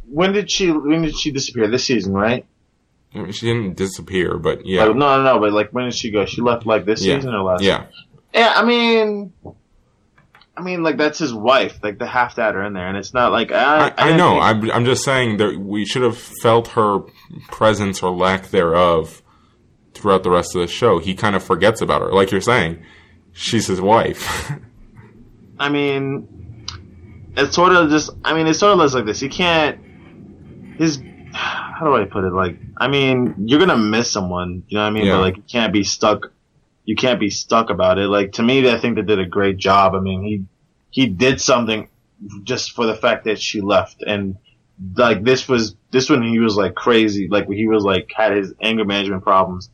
[0.08, 0.70] when did she?
[0.72, 1.68] When did she disappear?
[1.68, 2.46] This season, right?
[3.16, 5.40] I mean, she didn't disappear, but yeah, Like, no, no, no.
[5.40, 6.26] But like, when did she go?
[6.26, 7.16] She left like this Yeah.
[7.16, 7.64] season or last?
[7.64, 7.86] yeah.
[8.36, 9.34] Yeah, I mean,
[10.56, 11.80] I mean, like that's his wife.
[11.82, 13.88] Like they have to add her in there, and it's not like I.
[13.98, 14.34] I, I know.
[14.34, 17.00] think- I'm, I'm just saying that we should have felt her
[17.50, 19.24] presence or lack thereof
[19.96, 21.00] throughout the rest of the show.
[21.00, 22.12] He kind of forgets about her.
[22.14, 22.78] Like you're saying,
[23.34, 24.52] she's his wife.
[25.60, 26.49] I mean,
[27.44, 28.10] it's sort of just.
[28.24, 29.20] I mean, it sort of looks like this.
[29.20, 29.80] He can't.
[30.78, 31.02] His.
[31.34, 32.34] How do I put it?
[32.34, 34.64] Like, I mean, you're gonna miss someone.
[34.68, 35.06] You know what I mean?
[35.06, 35.14] Yeah.
[35.18, 36.32] But like, you can't be stuck.
[36.86, 38.08] You can't be stuck about it.
[38.08, 39.94] Like to me, I think they did a great job.
[39.96, 40.46] I mean, he
[40.90, 41.88] he did something
[42.44, 44.38] just for the fact that she left, and
[44.98, 47.28] like this was this one he was like crazy.
[47.30, 49.70] Like he was like had his anger management problems.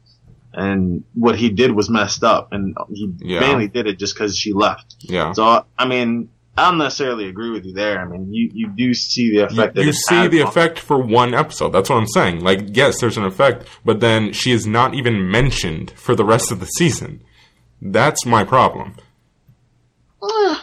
[0.58, 3.42] And what he did was messed up, and he Yeah.
[3.42, 4.96] mainly did it just because she left.
[5.02, 5.34] yeah.
[5.34, 8.00] So I mean, I don't necessarily agree with you there.
[8.00, 10.80] I mean, you, you do see the You, effect that you see the on- effect
[10.80, 11.70] for one episode.
[11.72, 12.40] That's what I'm saying.
[12.42, 16.52] Like, yes, there's an effect, but then she is not even mentioned for the rest
[16.54, 17.22] of the season.
[17.82, 18.96] That's my problem.
[20.20, 20.60] what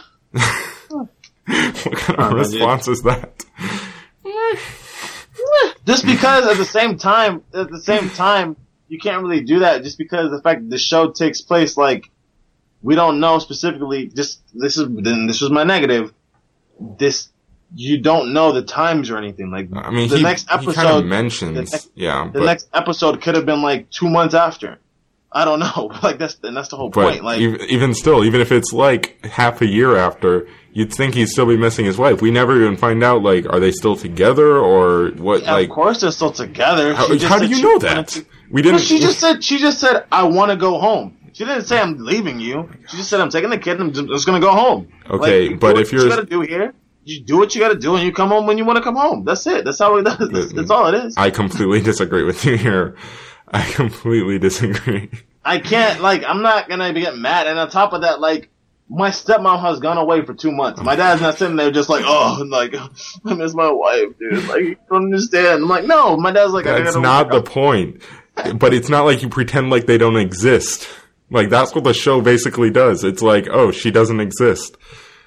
[1.95, 3.45] kind of response is that?
[5.85, 8.55] Just because at the same time, at the same time,
[8.87, 9.83] you can't really do that.
[9.83, 12.09] Just because the fact that the show takes place like
[12.83, 14.07] we don't know specifically.
[14.07, 16.13] Just this is then this was my negative.
[16.79, 17.29] This
[17.75, 19.49] you don't know the times or anything.
[19.49, 23.21] Like I mean, the he, next episode, mentions, the next- yeah, the but, next episode
[23.21, 24.79] could have been like two months after.
[25.31, 25.91] I don't know.
[26.03, 27.23] Like that's and that's the whole point.
[27.23, 31.45] Like even still, even if it's like half a year after, you'd think he'd still
[31.45, 32.21] be missing his wife.
[32.21, 35.43] We never even find out, like, are they still together or what?
[35.43, 36.93] Yeah, like, of course they're still together.
[36.93, 38.09] how, how do you know that?
[38.09, 38.81] to- We didn't.
[38.81, 41.17] she just said she just said I want to go home.
[41.33, 42.69] She didn't say I'm leaving you.
[42.87, 44.87] She just said I'm taking the kid and I'm just, gonna go home.
[45.09, 46.73] Okay, you but if you're- you gotta do here,
[47.05, 48.95] you do what you gotta do, and you come home when you want to come
[48.95, 49.25] home.
[49.25, 49.65] That's it.
[49.65, 50.29] That's how it does.
[50.29, 51.17] That's, that's all it is.
[51.17, 52.95] I completely disagree with you here.
[53.51, 55.09] I completely disagree.
[55.43, 57.47] I can't like I'm not gonna be get mad.
[57.47, 58.49] And on top of that, like
[58.89, 60.81] my stepmom has gone away for two months.
[60.81, 64.47] My dad's not sitting there just like oh and like I miss my wife, dude.
[64.47, 65.63] Like you don't understand.
[65.63, 66.15] I'm like no.
[66.15, 68.01] My dad's like I gotta not the point.
[68.55, 70.87] But it's not like you pretend like they don't exist.
[71.33, 73.03] Like that's what the show basically does.
[73.03, 74.77] It's like, oh, she doesn't exist.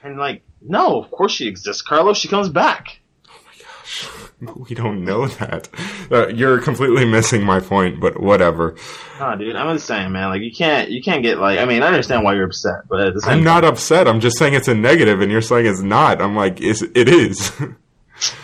[0.03, 2.17] and like no, of course she exists, Carlos.
[2.17, 3.01] She comes back.
[3.29, 4.09] Oh my gosh,
[4.41, 5.69] no, we don't know that.
[6.11, 8.77] Uh, you're completely missing my point, but whatever.
[9.19, 10.29] Nah, dude, I'm just saying, man.
[10.29, 11.59] Like, you can't, you can't get like.
[11.59, 14.07] I mean, I understand why you're upset, but at the same I'm not upset.
[14.07, 16.23] I'm just saying it's a negative, and you're saying it's not.
[16.23, 17.51] I'm like, it's, it is.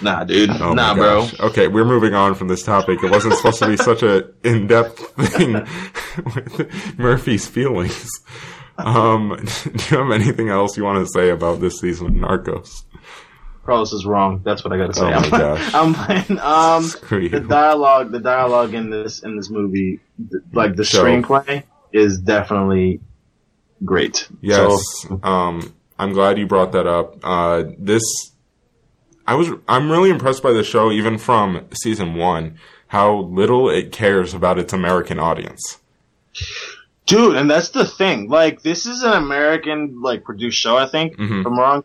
[0.02, 1.28] nah, dude, Oh nah, bro.
[1.40, 3.02] Okay, we're moving on from this topic.
[3.02, 4.98] It wasn't supposed to be such a in-depth
[5.32, 5.52] thing
[6.34, 8.08] with Murphy's feelings.
[8.78, 12.84] Um, do you have anything else you want to say about this season of Narcos?
[13.64, 14.40] Carlos is wrong.
[14.44, 15.06] That's what I gotta say.
[15.06, 15.74] Oh my I'm, gosh.
[15.74, 16.40] I'm playing.
[16.40, 17.46] Um, Screw the you.
[17.46, 21.04] dialogue, the dialogue in this in this movie, th- like the Show.
[21.04, 23.00] screenplay, is definitely
[23.84, 24.28] great.
[24.40, 24.82] Yes.
[25.02, 27.20] So, um, I'm glad you brought that up.
[27.22, 28.02] Uh, this,
[29.26, 32.58] I was, I'm really impressed by the show, even from season one,
[32.88, 35.78] how little it cares about its American audience.
[37.06, 38.28] dude, and that's the thing.
[38.28, 40.76] Like, this is an American like produced show.
[40.76, 41.16] I think.
[41.16, 41.40] Mhm.
[41.40, 41.84] If I'm wrong.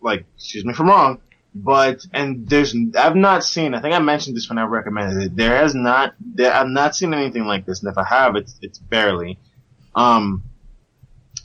[0.00, 1.20] Like, excuse me from wrong.
[1.54, 3.74] But and there's I've not seen.
[3.74, 5.36] I think I mentioned this when I recommended it.
[5.36, 6.14] There has not.
[6.20, 9.38] There, I've not seen anything like this, and if I have, it's it's barely.
[9.94, 10.44] Um,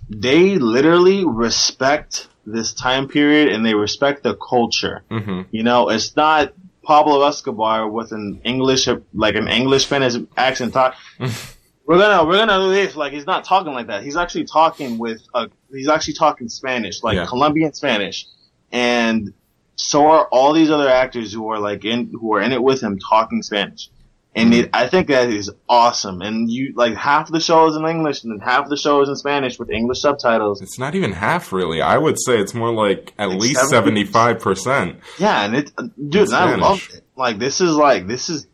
[0.09, 5.03] they literally respect this time period and they respect the culture.
[5.09, 10.73] hmm You know, it's not Pablo Escobar with an English, like an English Spanish accent
[10.73, 10.95] talk.
[11.19, 12.95] we're gonna, we're gonna do this.
[12.95, 14.03] Like, he's not talking like that.
[14.03, 17.25] He's actually talking with, a, he's actually talking Spanish, like Yeah.
[17.25, 18.25] Colombian Spanish.
[18.71, 19.33] And
[19.75, 22.81] so are all these other actors who are like in, who are in it with
[22.81, 23.89] him talking Spanish.
[24.37, 26.21] And it, I think that is awesome.
[26.21, 29.09] And you, like, half the show is in English and then half the show is
[29.09, 30.61] in Spanish with English subtitles.
[30.61, 31.81] It's not even half, really.
[31.81, 34.97] I would say it's more like at Like least 75%.
[35.19, 35.71] Yeah, and it,
[36.09, 37.01] dude, and I love it.
[37.15, 38.47] Like, this is like, this is.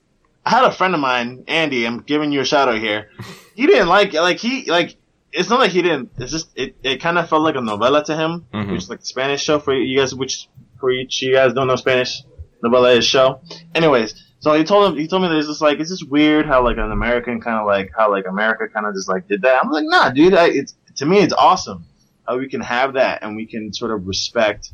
[0.46, 1.86] I had a friend of mine, Andy.
[1.86, 3.10] I'm giving you a shout out here.
[3.56, 4.22] He didn't like, it.
[4.22, 4.96] like he, like,
[5.32, 6.10] it's not like he didn't.
[6.18, 8.72] It's just it, it kind of felt like a novella to him, Mhm.
[8.72, 10.48] which is like a Spanish show for you guys, which
[10.80, 12.24] for each you guys don't know Spanish.
[12.64, 13.42] Novella is show.
[13.76, 16.46] Anyways, so he told him, he told me that it's just like it's just weird
[16.46, 19.44] how like an American kind of like how like America kind of just like did
[19.44, 19.64] that.
[19.64, 20.34] I'm like, nah, dude.
[20.34, 21.86] I, it's to me, it's awesome
[22.28, 24.74] how we can have that and we can sort of respect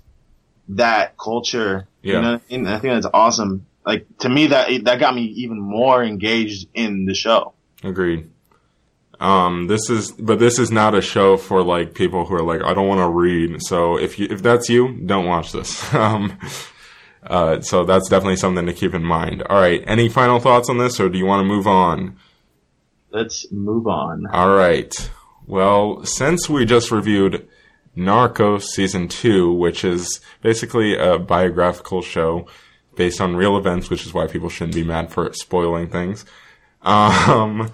[0.70, 1.88] that culture.
[2.02, 2.16] Yeah.
[2.16, 3.68] You know, and I think that's awesome.
[3.86, 7.54] Like to me, that that got me even more engaged in the show.
[7.84, 8.28] Agreed.
[9.20, 12.64] Um, this is, but this is not a show for like people who are like,
[12.64, 13.62] I don't want to read.
[13.62, 15.94] So if you, if that's you, don't watch this.
[15.94, 16.40] Um,
[17.24, 19.44] uh, so that's definitely something to keep in mind.
[19.44, 19.84] All right.
[19.86, 22.18] Any final thoughts on this or do you want to move on?
[23.12, 24.28] Let's move on.
[24.28, 24.94] All right.
[25.48, 27.48] Well, since we just reviewed
[27.98, 32.48] Narcos season two, which is basically a biographical show
[32.96, 36.26] based on real events, which is why people shouldn't be mad for spoiling things.
[36.82, 37.74] Um,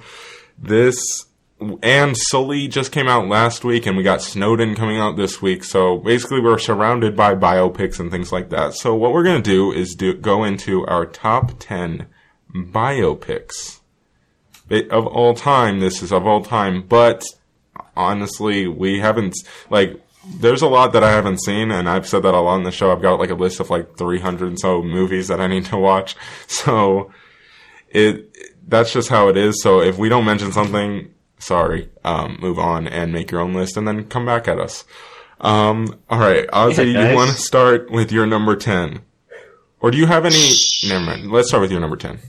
[0.57, 1.27] this
[1.59, 5.63] and Sully just came out last week, and we got Snowden coming out this week.
[5.63, 8.73] So basically, we're surrounded by biopics and things like that.
[8.73, 12.07] So what we're gonna do is do go into our top ten
[12.53, 13.79] biopics
[14.69, 15.79] of all time.
[15.79, 17.23] This is of all time, but
[17.95, 19.35] honestly, we haven't
[19.69, 20.01] like.
[20.27, 22.71] There's a lot that I haven't seen, and I've said that a lot on the
[22.71, 22.91] show.
[22.91, 25.77] I've got like a list of like 300 and so movies that I need to
[25.77, 26.15] watch.
[26.47, 27.11] So
[27.89, 28.35] it
[28.67, 29.61] that's just how it is.
[29.61, 33.77] So if we don't mention something, sorry, um, move on and make your own list,
[33.77, 34.85] and then come back at us.
[35.41, 39.01] Um, all right, Ozzy, Yeah, you want to start with your number 10,
[39.79, 40.51] or do you have any?
[40.87, 41.31] Never mind.
[41.31, 42.19] Let's start with your number 10.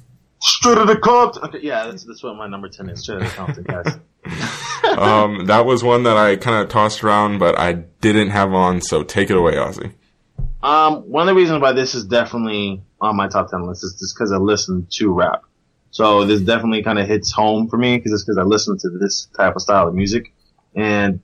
[0.41, 1.45] Straight Outta Compton.
[1.45, 3.03] Okay, yeah, that's, that's what my number ten is.
[3.03, 3.99] Straight Outta Compton, guys.
[4.99, 8.81] um, that was one that I kind of tossed around, but I didn't have on.
[8.81, 9.93] So take it away, Ozzy.
[10.63, 13.97] Um, one of the reasons why this is definitely on my top ten list is
[13.99, 15.43] just because I listen to rap.
[15.91, 18.91] So this definitely kind of hits home for me because it's because I listen to
[18.91, 20.33] this type of style of music,
[20.75, 21.21] and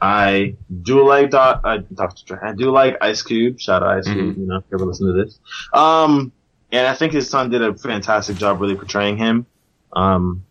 [0.00, 2.24] I do like Doc, I, Dr.
[2.26, 2.38] Dre.
[2.42, 3.60] I do like Ice Cube.
[3.60, 4.36] Shout out Ice Cube.
[4.38, 5.38] You know, if you ever listen to this.
[5.72, 6.32] Um,
[6.72, 9.46] and I think his son did a fantastic job really portraying him.
[9.92, 10.44] Um,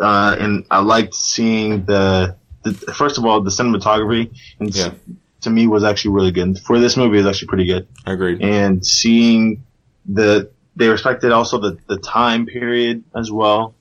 [0.00, 4.92] uh, and I liked seeing the, the first of all the cinematography and Yeah.
[5.42, 6.58] to me was actually really good.
[6.60, 7.86] For this movie, was actually pretty good.
[8.06, 8.38] I agree.
[8.40, 9.62] And seeing
[10.06, 13.74] the they respected also the the time period as well.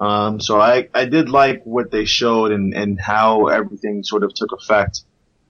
[0.00, 4.32] Um, so I I did like what they showed and and how everything sort of
[4.34, 5.02] took effect.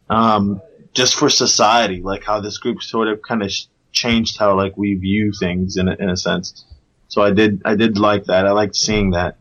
[0.08, 0.60] Um,
[0.92, 4.76] just for society, like how this group sort of kind of sh- changed how like
[4.76, 6.64] we view things in a, in a sense.
[7.08, 8.46] So I did I did like that.
[8.46, 9.36] I liked seeing that.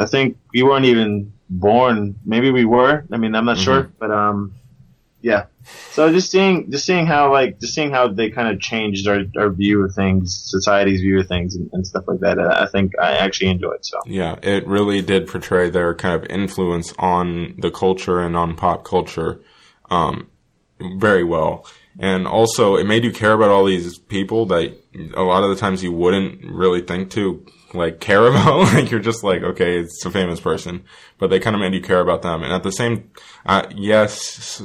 [0.00, 2.16] I think we weren't even born.
[2.24, 3.04] Maybe we were.
[3.12, 4.54] I mean, I'm not sure, but um,
[5.20, 5.46] yeah.
[5.92, 9.20] So just seeing, just seeing how like, just seeing how they kind of changed our,
[9.36, 12.38] our view of things, society's view of things, and, and stuff like that.
[12.38, 13.84] I I think I actually enjoyed.
[13.84, 18.56] So Yeah, it really did portray their kind of influence on the culture and on
[18.56, 19.40] pop culture
[19.90, 20.28] um,
[20.80, 21.66] very well.
[21.98, 24.74] And also, it made you care about all these people that
[25.14, 27.44] a lot of the times you wouldn't really think to
[27.74, 28.58] like care about.
[28.74, 30.84] like you're just like, okay, it's a famous person,
[31.18, 32.42] but they kind of made you care about them.
[32.42, 33.10] And at the same,
[33.46, 34.14] uh, yes,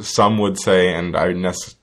[0.07, 1.27] some would say, and I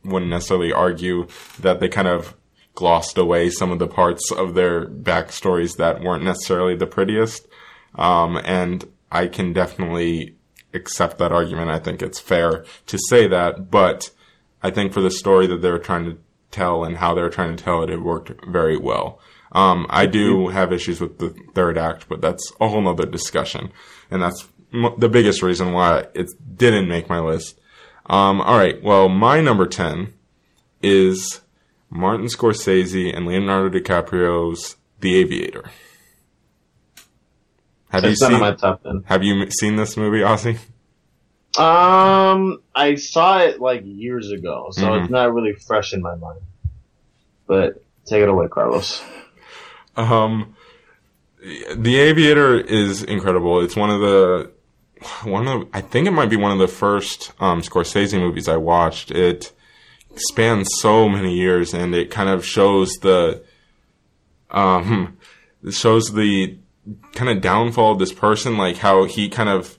[0.05, 1.27] wouldn't necessarily argue
[1.61, 2.37] that they kind of
[2.75, 7.47] glossed away some of the parts of their backstories that weren't necessarily the prettiest.
[7.95, 10.37] Um, and I can definitely
[10.73, 11.71] accept that argument.
[11.71, 14.11] I think it's fair to say that, but
[14.63, 16.19] I think for the story that they were trying to
[16.51, 19.21] tell and how they were trying to tell it, it worked very well.
[19.53, 23.71] Um, I do have issues with the third act, but that's a whole nother discussion.
[24.11, 27.61] And that's m- the biggest reason why it didn't make my list.
[28.07, 28.83] Um, all right.
[28.83, 30.13] Well, my number 10
[30.83, 31.43] is
[31.91, 35.65] Martin Scorsese and Leonardo DiCaprio's The Aviator.
[37.91, 39.03] Have you it's seen, my top ten.
[39.05, 40.57] have you seen this movie, Ozzy?
[41.59, 45.03] Um, I saw it like years ago, so Mhm.
[45.03, 46.41] it's not really fresh in my mind.
[47.47, 49.03] But take it away, Carlos.
[49.97, 50.57] Um,
[51.77, 53.61] The Aviator is incredible.
[53.61, 54.53] It's one of the
[55.25, 58.57] one of I think it might be one of the first um, Scorsese movies I
[58.57, 59.11] watched.
[59.11, 59.53] It
[60.15, 63.43] spans so many years, and it kind of shows the
[64.51, 65.17] um
[65.71, 66.59] shows the
[67.15, 69.79] kind of downfall of this person, like how he kind of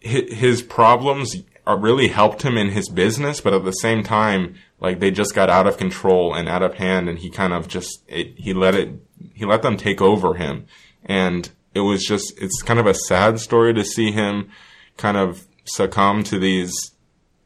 [0.00, 1.36] his problems
[1.66, 5.50] really helped him in his business, but at the same time, like they just got
[5.50, 8.74] out of control and out of hand, and he kind of just it, he let
[8.74, 8.90] it
[9.34, 10.66] he let them take over him,
[11.04, 14.50] and it was just it's kind of a sad story to see him
[14.96, 16.74] kind of succumb to these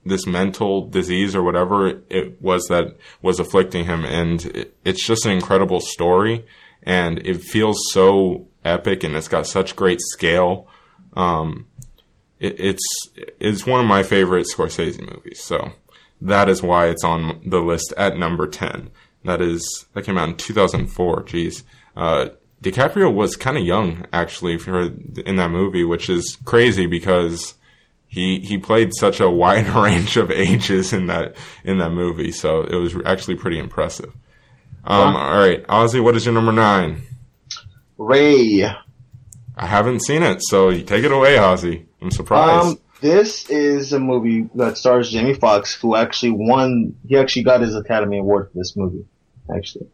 [0.04, 4.04] this mental disease or whatever it was that was afflicting him.
[4.04, 6.44] And it, it's just an incredible story.
[6.82, 10.68] And it feels so epic and it's got such great scale.
[11.14, 11.66] Um,
[12.38, 13.08] it, it's
[13.40, 15.42] it's one of my favorite Scorsese movies.
[15.42, 15.72] So
[16.20, 18.90] that is why it's on the list at number 10
[19.24, 21.62] that is that came out in 2004 Jeez.
[21.96, 22.28] uh,
[22.62, 24.90] DiCaprio was kind of young actually for
[25.26, 27.54] in that movie which is crazy because
[28.14, 32.62] he he played such a wide range of ages in that in that movie, so
[32.62, 34.12] it was actually pretty impressive.
[34.84, 37.02] Um, all right, Ozzy, what is your number nine?
[37.98, 38.64] Ray.
[39.56, 41.86] I haven't seen it, so you take it away, Ozzy.
[42.00, 42.66] I'm surprised.
[42.66, 46.96] Um, this is a movie that stars Jamie Foxx, who actually won.
[47.06, 49.06] He actually got his Academy Award for this movie.
[49.54, 49.88] Actually,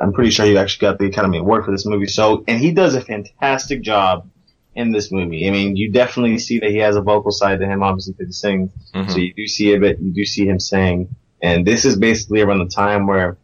[0.00, 2.06] I'm pretty sure he actually got the Academy Award for this movie.
[2.06, 4.28] So, and he does a fantastic job
[4.74, 5.48] in this movie.
[5.48, 8.28] I mean, you definitely see that he has a vocal side to him, obviously, because
[8.28, 8.70] he sings.
[8.94, 9.10] Mhm.
[9.10, 9.98] So you do see a bit.
[10.00, 11.08] You do see him sing,
[11.42, 13.38] and this is basically around the time where,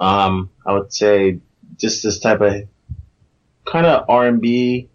[0.00, 1.38] um, I would say,
[1.78, 2.62] just this type of
[3.66, 4.88] kind of R and B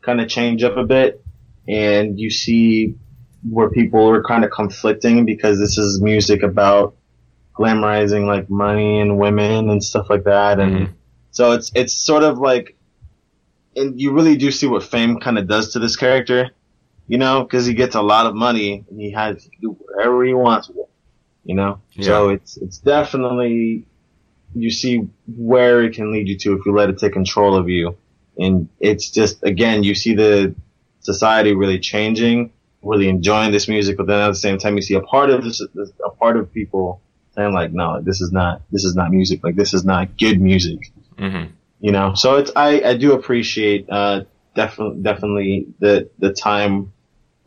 [0.00, 1.22] kind of change up a bit,
[1.68, 2.94] and you see
[3.48, 6.94] where people are kind of conflicting because this is music about
[7.54, 10.88] glamorizing like money and women and stuff like that, and Mhm.
[11.30, 12.76] so it's it's sort of like,
[13.76, 16.50] and you really do see what fame kind of does to this character,
[17.08, 20.24] you know, because he gets a lot of money and he has to do whatever
[20.24, 20.90] he wants with it,
[21.44, 21.78] you know.
[21.92, 22.04] yeah.
[22.06, 23.84] So it's it's definitely
[24.54, 27.68] you see where it can lead you to if you let it take control of
[27.68, 27.96] you,
[28.38, 30.54] and it's just again you see the
[31.00, 32.50] society really changing,
[32.82, 35.42] really enjoying this music, but then at the same time you see a part of
[35.44, 35.60] this
[36.04, 37.00] a part of people
[37.34, 40.40] saying like, no, this is not this is not music, like this is not good
[40.40, 41.48] music Mhm.
[41.80, 44.22] you know so it's i i do appreciate uh
[44.54, 46.92] definitely definitely the the time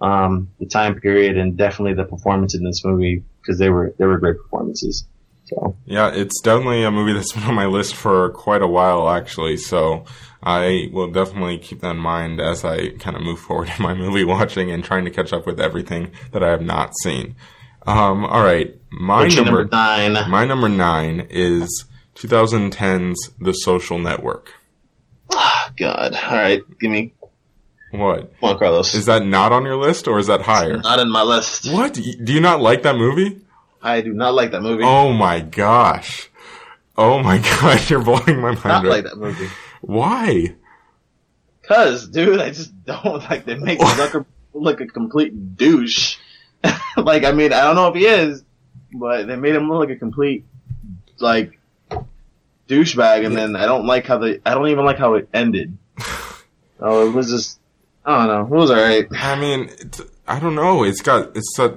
[0.02, 4.06] um the time period and definitely the performance in this movie because they were they
[4.06, 5.06] were great performances
[5.46, 9.08] so Yeah, it's definitely a movie that's been on my list for quite a while,
[9.10, 9.58] actually.
[9.58, 10.06] So
[10.42, 13.94] I will definitely keep that in mind as I kind of move forward in my
[13.94, 17.36] movie watching and trying to catch up with everything that I have not seen.
[17.86, 24.54] Um, all right, my number, number nine my number nine is 2010's The Social Network.
[25.30, 27.14] Oh, God all right give me
[27.92, 30.78] What come on carlos is that not on your list or is that higher?
[30.78, 33.42] not in my list What do you, not like that movie?
[33.82, 36.30] i do not like that movie Oh my gosh!
[36.98, 38.64] Oh my god, you're blowing my mind.
[38.64, 39.50] not right- like that movie
[39.82, 40.56] Why?
[41.68, 46.18] Cause, dude, I just don't like they make Zucker look like a complete douche.
[46.98, 48.44] like, I mean, I don't know if he is,
[48.94, 50.46] but they made him look like a complete,
[51.20, 51.58] like,
[52.68, 53.26] douchebag.
[53.26, 55.78] And then I don't like how the, I don't even like how it ended.
[56.78, 57.58] Oh, it was just,
[58.04, 59.08] I don't know, it was alright.
[59.14, 60.84] I mean, it's, I don't know.
[60.84, 61.74] It's got it's such.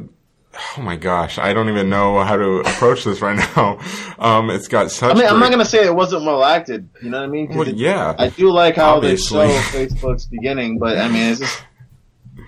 [0.77, 3.79] Oh my gosh, I don't even know how to approach this right now.
[4.19, 5.15] Um, it's got such.
[5.15, 6.89] I mean, I'm not gonna say it wasn't well acted.
[7.01, 7.49] You know what I mean?
[7.57, 8.17] Well, it- yeah.
[8.19, 9.47] I do like how Obviously.
[9.47, 11.63] they show Facebook's beginning, but I mean, it's just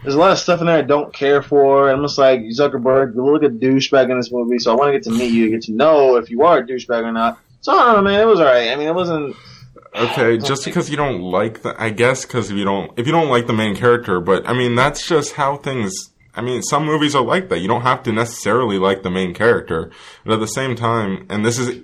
[0.03, 1.91] there's a lot of stuff in there I don't care for.
[1.91, 4.93] I'm just like Zuckerberg, you look a douchebag in this movie, so I want to
[4.93, 7.39] get to meet you, get to know if you are a douchebag or not.
[7.61, 8.21] So I don't know, man.
[8.21, 8.71] It was alright.
[8.71, 9.37] I mean, it wasn't.
[9.95, 13.13] Okay, just because you don't like the, I guess because if you don't, if you
[13.13, 16.11] don't like the main character, but I mean that's just how things.
[16.33, 17.59] I mean, some movies are like that.
[17.59, 19.91] You don't have to necessarily like the main character,
[20.25, 21.83] but at the same time, and this is,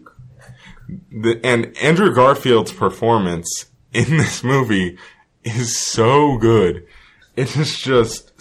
[1.10, 4.98] the, and Andrew Garfield's performance in this movie
[5.42, 6.85] is so good.
[7.36, 8.32] It is just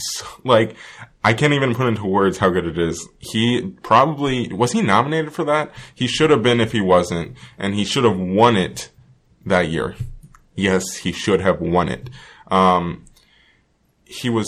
[0.44, 0.76] like
[1.24, 3.08] I can't even put into words how good it is.
[3.20, 5.72] He probably was he nominated for that.
[5.94, 8.90] He should have been if he wasn't, and he should have won it
[9.46, 9.96] that year.
[10.56, 12.10] Yes, he should have won it.
[12.48, 13.06] Um,
[14.06, 14.48] he was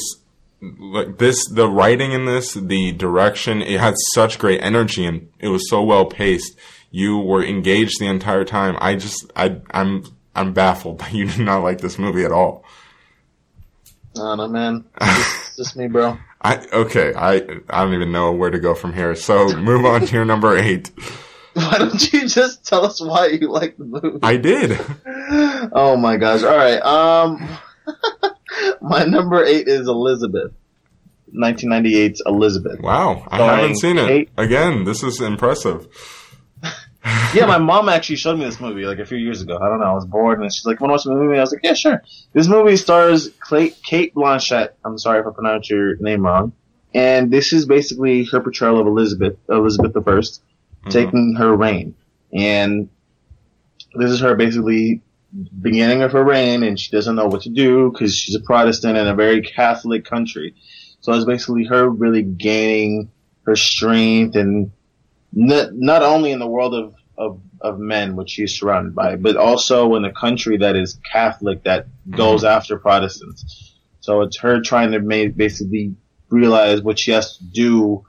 [0.62, 5.50] like this, the writing in this, the direction, it had such great energy and it
[5.50, 6.58] was so well paced.
[6.90, 8.78] You were engaged the entire time.
[8.80, 10.04] I just, I, I'm,
[10.36, 12.64] I'm baffled that you did not like this movie at all.
[14.20, 14.86] I don't know, man.
[15.02, 16.18] Just, just me, bro.
[16.42, 17.36] I, okay, I,
[17.70, 19.16] I don't even know where to go from here.
[19.16, 20.92] So move on to your number eight.
[21.54, 24.20] Why don't you just tell us why you like the movie?
[24.22, 24.80] I did.
[25.74, 26.44] oh my gosh!
[26.44, 26.80] All right.
[26.82, 27.48] Um,
[28.82, 30.52] My number eight is Elizabeth.
[31.34, 32.80] 1998's Elizabeth.
[32.80, 34.08] Wow, I Starring haven't seen it.
[34.08, 35.88] Cate- Again, this is impressive.
[37.34, 39.58] Yeah, my mom actually showed me this movie like a few years ago.
[39.58, 39.86] I don't know.
[39.86, 41.74] I was bored, and she's like, "Want to watch the movie?" I was like, "Yeah,
[41.74, 42.04] sure."
[42.34, 44.70] This movie stars Clay- Cate Blanchett.
[44.84, 46.54] I'm sorry if I pronounced your name wrong.
[46.94, 50.90] And this is basically her portrayal of Elizabeth, Elizabeth the 1st mm-hmm.
[50.90, 51.96] taking her reign.
[52.34, 52.90] And
[53.94, 55.02] this is her basically
[55.62, 58.98] beginning of her reign, and she doesn't know what to do because she's a Protestant
[58.98, 60.56] in a very Catholic country.
[61.02, 63.12] So it's basically her really gaining
[63.46, 64.72] her strength and
[65.34, 69.36] not, not only in the world of, of, of men, which she's surrounded by, but
[69.36, 73.74] also in a country that is Catholic that goes after Protestants.
[74.00, 75.96] So it's her trying to make, basically
[76.30, 78.06] realize what she has to do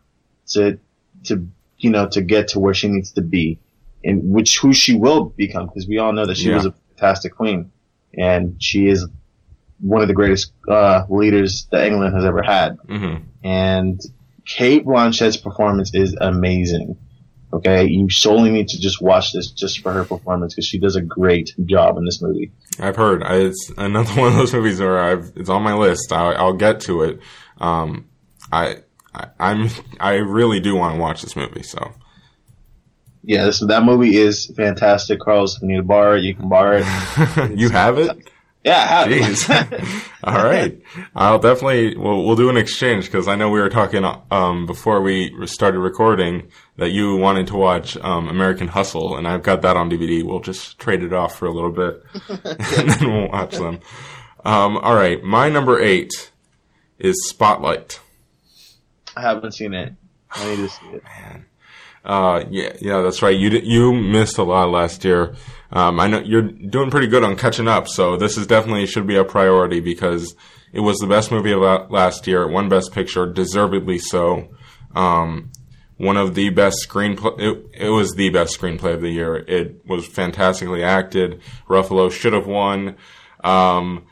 [0.49, 0.79] to,
[1.25, 1.49] to,
[1.79, 3.59] you know, to get to where she needs to be
[4.05, 6.57] and which, who she will become, because we all know that she Yeah.
[6.57, 7.73] was a fantastic queen
[8.16, 9.07] and she is
[9.81, 14.01] one of the greatest, uh, leaders that England has ever had hmm and
[14.45, 16.97] Cate Blanchett's performance is amazing.
[17.51, 20.96] Okay, you solely need to just watch this just for her performance because she does
[20.96, 22.53] a great job in this movie.
[22.78, 23.22] I've heard.
[23.22, 26.12] I, it's another one of those movies where I've it's on my list.
[26.12, 27.20] I, I'll get to it.
[27.59, 28.07] Um,
[28.53, 28.78] I,
[29.14, 31.62] I I'm I really do want to watch this movie.
[31.62, 31.92] So
[33.22, 35.57] Yeah, this, that movie is fantastic, Carlos.
[35.57, 37.51] If you need to borrow it, you can borrow it.
[37.59, 38.30] you have it.
[38.69, 39.09] Yeah, I have.
[39.09, 40.11] Jeez.
[40.25, 40.79] All right.
[41.16, 45.01] I'll definitely, we'll, we'll do an exchange because I know we were talking, um, before
[45.01, 49.77] we started recording that you wanted to watch, um, American Hustle and I've got that
[49.77, 50.23] on DVD.
[50.23, 53.81] We'll just trade it off for a little bit and then we'll watch them.
[54.45, 55.23] Um, all right.
[55.25, 56.31] My number eight
[56.99, 58.01] is Spotlight.
[59.16, 59.95] I haven't seen it.
[60.31, 61.03] I need to see it.
[61.05, 61.47] Man.
[62.05, 63.37] Uh, yeah, yeah, that's right.
[63.37, 65.35] You, you missed a lot last year.
[65.71, 69.07] Um, I know you're doing pretty good on catching up, so this is definitely should
[69.07, 70.35] be a priority because
[70.73, 72.47] it was the best movie of last year.
[72.49, 74.49] Won Best Picture, deservedly so.
[74.95, 75.51] Um,
[75.99, 77.39] one of the best screenplay.
[77.39, 79.37] It, it was the best screenplay of the year.
[79.37, 81.41] It was fantastically acted.
[81.69, 82.97] Ruffalo should have won.
[83.45, 84.07] Um,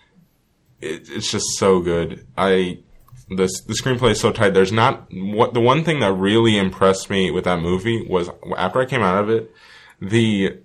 [0.81, 2.27] it, it's just so good.
[2.37, 2.81] I
[3.29, 4.51] the the screenplay is so tight.
[4.51, 8.81] There's not what the one thing that really impressed me with that movie was after
[8.81, 9.53] I came out of it,
[10.01, 10.59] the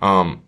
[0.00, 0.42] um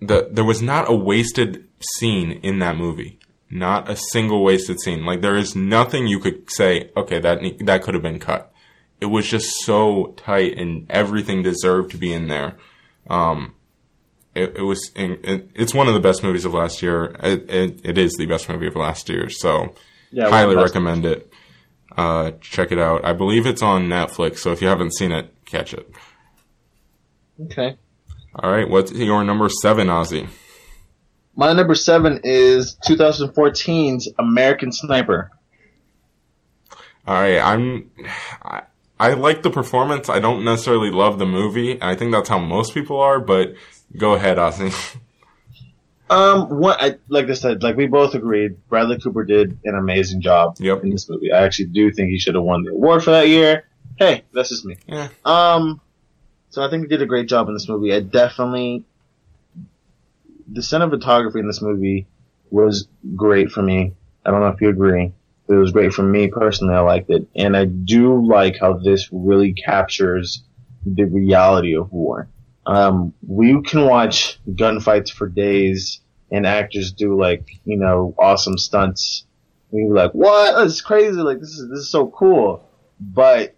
[0.00, 3.18] the there was not a wasted scene in that movie.
[3.50, 5.04] Not a single wasted scene.
[5.04, 8.52] Like there is nothing you could say, okay, that that could have been cut.
[9.00, 12.56] It was just so tight and everything deserved to be in there.
[13.08, 13.54] Um
[14.34, 17.16] it, it was it, it's one of the best movies of last year.
[17.22, 19.30] It, it, it is the best movie of last year.
[19.30, 19.74] So
[20.10, 21.30] Yeah, highly recommend it.
[21.96, 23.04] Uh, check it out.
[23.04, 25.88] I believe it's on Netflix, so if you haven't seen it, catch it.
[27.40, 27.76] Okay.
[28.36, 30.28] All right, what's your number seven, Ozzy?
[31.36, 35.30] My number seven is 2014's American Sniper.
[37.06, 37.90] All right, I'm.
[38.42, 38.62] I,
[38.98, 40.08] I like the performance.
[40.08, 41.78] I don't necessarily love the movie.
[41.82, 43.20] I think that's how most people are.
[43.20, 43.54] But
[43.96, 44.96] go ahead, Ozzy.
[46.10, 50.20] Um, what I like I said, like we both agreed, Bradley Cooper did an amazing
[50.20, 50.84] job Yep.
[50.84, 51.32] in this movie.
[51.32, 53.64] I actually do think he should have won the award for that year.
[53.98, 54.76] Hey, that's just me.
[54.86, 55.08] yeah.
[55.24, 55.80] Um,
[56.54, 57.92] so I think he did a great job in this movie.
[57.92, 58.84] I definitely
[60.46, 62.06] the cinematography in this movie
[62.48, 62.86] was
[63.16, 63.94] great for me.
[64.24, 65.12] I don't know if you agree,
[65.48, 66.74] but it was great for me personally.
[66.74, 70.44] I liked it, and I do like how this really captures
[70.86, 72.28] the reality of war.
[72.66, 76.00] Um, we can watch gunfights for days
[76.30, 79.26] and actors do like, you know, awesome stunts.
[79.72, 80.56] And you're like, what?
[80.56, 81.16] That's crazy.
[81.16, 82.68] Like, this is, this is so cool.
[83.00, 83.56] But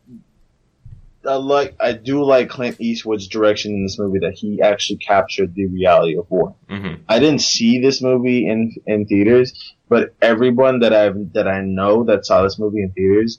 [1.28, 5.54] I like, I do like Clint Eastwood's direction in this movie that he actually captured
[5.54, 6.54] the reality of war.
[6.68, 11.60] hmm I didn't see this movie in in theaters, but everyone that I that I
[11.62, 13.38] know that saw this movie in theaters,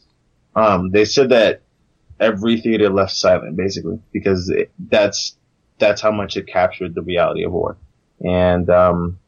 [0.55, 1.61] um, they said that
[2.19, 5.37] every theater left silent basically because it, that's
[5.79, 7.77] that's how much it captured the reality of war,
[8.23, 9.19] and um,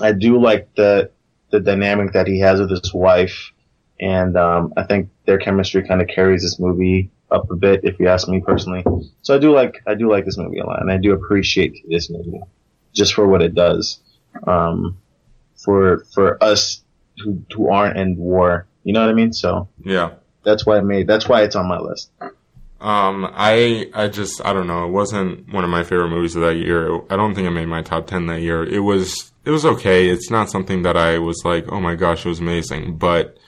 [0.00, 1.10] I do like the
[1.50, 3.52] the dynamic that he has with his wife,
[4.00, 7.98] and um, I think their chemistry kind of carries this movie up a bit, if
[7.98, 8.84] you ask me personally.
[9.22, 11.84] So I do like I do like this movie a lot, and I do appreciate
[11.88, 12.40] this movie
[12.92, 14.00] just for what it does.
[14.46, 14.98] Um,
[15.64, 16.82] for for us
[17.22, 19.32] who who aren't in war, you know what I mean.
[19.32, 20.10] So Yeah.
[20.42, 22.10] that's why I made that's why it's on my list.
[22.80, 24.86] Um, I I just I don't know.
[24.86, 27.00] It wasn't one of my favorite movies of that year.
[27.08, 28.62] I don't think it made my top ten that year.
[28.62, 30.08] It was it was okay.
[30.08, 32.96] It's not something that I was like, oh my gosh, it was amazing.
[32.98, 33.38] But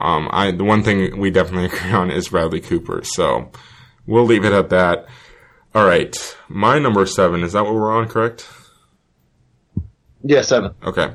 [0.00, 3.02] um, I the one thing we definitely agree on is Bradley Cooper.
[3.04, 3.50] So
[4.06, 5.06] we'll leave it at that.
[5.74, 6.16] All right,
[6.48, 8.08] my number seven is that what we're on?
[8.08, 8.48] Correct.
[10.22, 10.72] Yeah, seven.
[10.82, 11.14] Okay.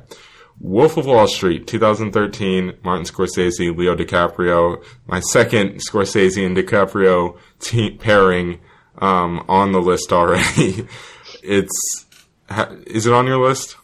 [0.59, 4.81] Wolf of Wall Street, 2013, Martin Scorsese, Leo DiCaprio.
[5.05, 8.59] My second Scorsese and DiCaprio te- pairing
[8.99, 10.87] um, on the list already.
[11.43, 12.05] it's
[12.49, 13.75] ha- is it on your list?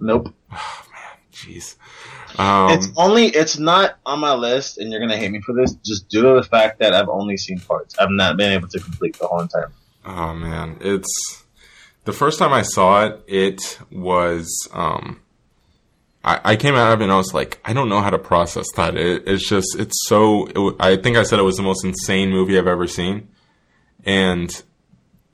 [0.00, 0.34] Nope.
[0.52, 1.18] Oh, man.
[1.32, 1.76] Jeez.
[2.38, 5.74] Um, it's only it's not on my list, and you're gonna hate me for this,
[5.76, 7.96] just due to the fact that I've only seen parts.
[7.98, 9.72] I've not been able to complete the whole entire.
[10.04, 11.44] Oh man, it's
[12.04, 13.24] the first time I saw it.
[13.26, 15.20] It was um,
[16.26, 18.18] I, I came out of it and I was like, I don't know how to
[18.18, 18.96] process that.
[18.96, 20.46] It, it's just it's so.
[20.48, 23.28] It, I think I said it was the most insane movie I've ever seen,
[24.04, 24.50] and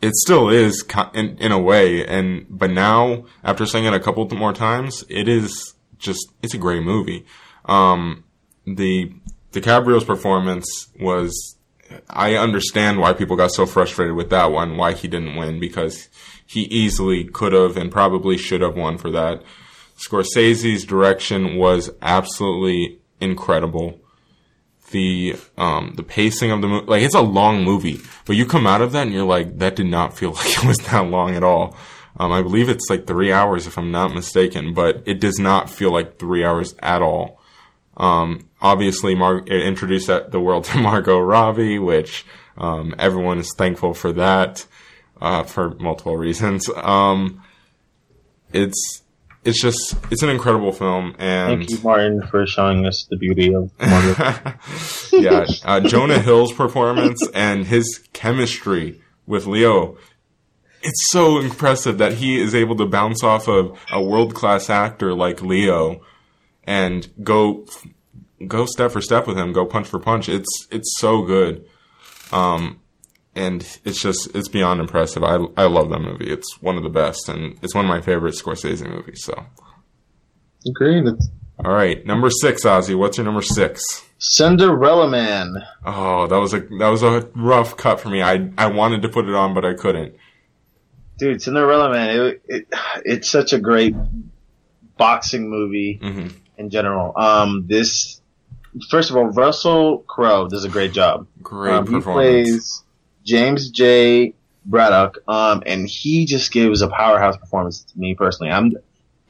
[0.02, 0.84] it still is
[1.14, 2.06] in, in a way.
[2.06, 6.58] And but now after seeing it a couple more times, it is just it's a
[6.58, 7.24] great movie.
[7.64, 8.24] Um,
[8.66, 9.12] the
[9.52, 11.56] DiCaprio's performance was
[12.10, 16.08] I understand why people got so frustrated with that one, why he didn't win, because
[16.46, 19.42] he easily could have and probably should have won for that.
[19.96, 24.00] Scorsese's direction was absolutely incredible.
[24.90, 28.66] The um the pacing of the movie, like it's a long movie, but you come
[28.66, 31.34] out of that and you're like, that did not feel like it was that long
[31.34, 31.76] at all.
[32.18, 35.70] Um, I believe it's like three hours if I'm not mistaken, but it does not
[35.70, 37.40] feel like three hours at all.
[37.96, 42.24] Um, obviously, Mar- it introduced the world to Margot Robbie, which
[42.58, 44.66] um, everyone is thankful for that
[45.20, 46.68] uh, for multiple reasons.
[46.76, 47.42] Um,
[48.52, 49.02] it's
[49.44, 53.54] it's just it's an incredible film, and Thank you, Martin, for showing us the beauty
[53.54, 54.54] of Margaret.
[55.12, 59.96] yeah, uh, Jonah Hill's performance and his chemistry with Leo.
[60.82, 65.14] It's so impressive that he is able to bounce off of a world class actor
[65.14, 66.02] like Leo
[66.64, 67.66] and go
[68.46, 70.28] go step for step with him, go punch for punch.
[70.28, 71.64] It's it's so good,
[72.32, 72.80] um,
[73.34, 75.22] and it's just it's beyond impressive.
[75.22, 76.30] I I love that movie.
[76.30, 79.24] It's one of the best, and it's one of my favorite Scorsese movies.
[79.24, 79.46] So,
[80.66, 81.06] Agreed.
[81.64, 82.96] All right, number six, Ozzy.
[82.96, 83.82] What's your number six?
[84.18, 85.54] Cinderella Man.
[85.84, 88.22] Oh, that was a that was a rough cut for me.
[88.22, 90.14] I I wanted to put it on, but I couldn't.
[91.22, 92.08] Dude, Cinderella Man.
[92.10, 92.68] It, it,
[93.04, 93.94] it's such a great
[94.96, 96.26] boxing movie hmm
[96.58, 97.16] in general.
[97.16, 98.20] Um, this,
[98.90, 101.28] first of all, Russell Crowe does a great job.
[101.40, 102.82] Great Um, he plays
[103.24, 104.34] James J.
[104.66, 108.52] Braddock, um, and he just gives a powerhouse performance to me personally.
[108.52, 108.72] I'm,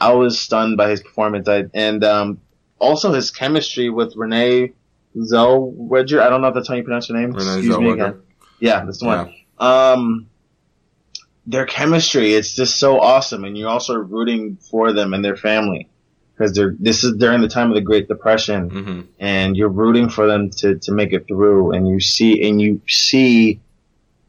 [0.01, 2.41] I was stunned by his performance, I, and um,
[2.79, 4.73] also his chemistry with Renee
[5.15, 6.21] Zellweger.
[6.23, 7.33] I don't know if that's how you pronounce her name.
[7.33, 7.93] Renee Excuse me Zellweger.
[7.93, 8.23] again.
[8.61, 9.35] Yeah, that's the one.
[9.59, 10.29] Um,
[11.47, 15.89] their chemistry, it's just so awesome, and you're also rooting for them and their family
[16.35, 20.09] because they're this is during the time of the Great Depression hmm and you're rooting
[20.09, 23.61] for them to, to make it through and you see and you see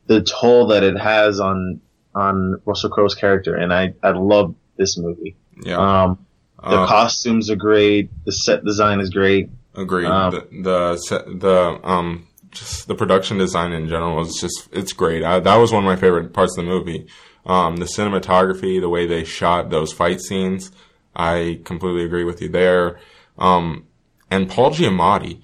[0.08, 1.82] the toll that it has on
[2.14, 5.36] on Russell Crowe's character and I, I love this movie.
[5.64, 5.78] Yeah.
[5.78, 6.26] Um
[6.62, 9.50] the Uh, costumes are great, the set design is great.
[9.76, 10.06] Agreed.
[10.08, 15.24] Um, the the the um just the production design in general is just it's great.
[15.24, 17.08] I, that was one of my favorite parts of the movie.
[17.46, 20.72] Um, the cinematography, the way they shot those fight scenes,
[21.16, 23.00] I completely agree with you there.
[23.38, 23.88] Um,
[24.32, 25.42] and Paul Giamatti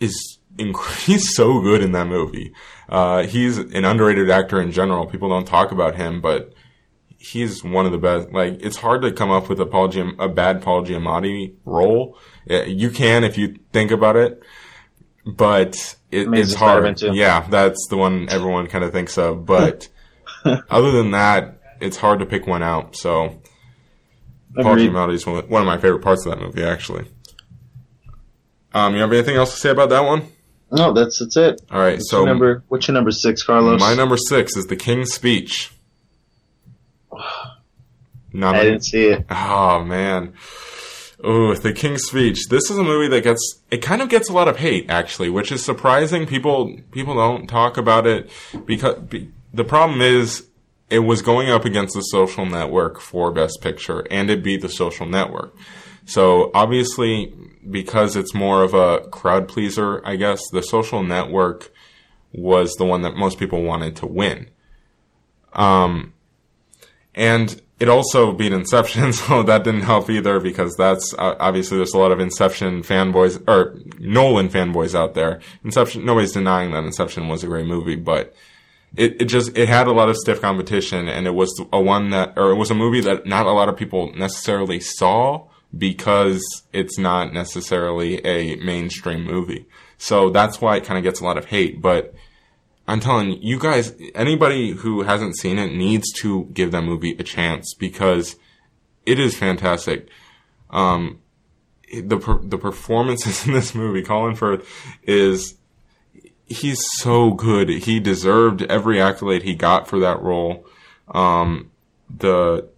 [0.00, 2.52] is inc- he's so good in that movie.
[2.88, 5.06] Uh, he's an underrated actor in general.
[5.06, 6.52] People don't talk about him, but
[7.18, 8.32] he's one of the best.
[8.32, 12.18] Like it's hard to come up with a Paul Giam- a bad Paul Giamatti role.
[12.46, 14.42] You can if you think about it,
[15.24, 17.00] but it, it's hard.
[17.00, 19.46] Yeah, that's the one everyone kind of thinks of.
[19.46, 19.88] But
[20.44, 22.96] other than that, it's hard to pick one out.
[22.96, 23.40] So
[24.56, 24.76] Paul.
[24.76, 27.06] Giamatti is one of, one of my favorite parts of that movie, actually.
[28.74, 30.28] Um, you have anything else to say about that one?
[30.70, 31.60] No, that's that's it.
[31.70, 33.78] All right, What's so your number what's your number six, Carlos?
[33.80, 35.70] my number six is The King's Speech.
[38.32, 39.26] Not I didn't see it.
[39.30, 40.32] Oh man.
[41.24, 42.48] Oh, The King's Speech.
[42.48, 45.30] This is a movie that gets it kind of gets a lot of hate actually,
[45.30, 46.26] which is surprising.
[46.26, 48.28] People people don't talk about it
[48.66, 50.46] because be, the problem is
[50.90, 54.68] it was going up against the Social Network for Best Picture, and it beat the
[54.68, 55.54] Social Network.
[56.04, 57.32] So obviously,
[57.70, 61.72] because it's more of a crowd pleaser, I guess the Social Network
[62.32, 64.50] was the one that most people wanted to win.
[65.52, 66.14] Um,
[67.14, 71.94] and it also beat Inception, so that didn't help either because that's uh, obviously there's
[71.94, 75.40] a lot of Inception fanboys or Nolan fanboys out there.
[75.64, 78.34] Inception, nobody's denying that Inception was a great movie, but
[78.96, 82.10] it, it just it had a lot of stiff competition, and it was a one
[82.10, 85.44] that or it was a movie that not a lot of people necessarily saw
[85.76, 86.40] because
[86.72, 89.66] it's not necessarily a mainstream movie.
[89.98, 92.14] So that's why it kind of gets a lot of hate, but.
[92.92, 97.16] I'm telling you, you guys, anybody who hasn't seen it needs to give that movie
[97.18, 98.36] a chance because
[99.06, 100.10] it is fantastic.
[100.68, 101.20] Um,
[101.90, 104.68] the the performances in this movie, Colin Firth
[105.04, 105.54] is
[106.46, 107.70] he's so good.
[107.70, 110.66] He deserved every accolade he got for that role.
[111.08, 111.70] Um,
[112.14, 112.68] the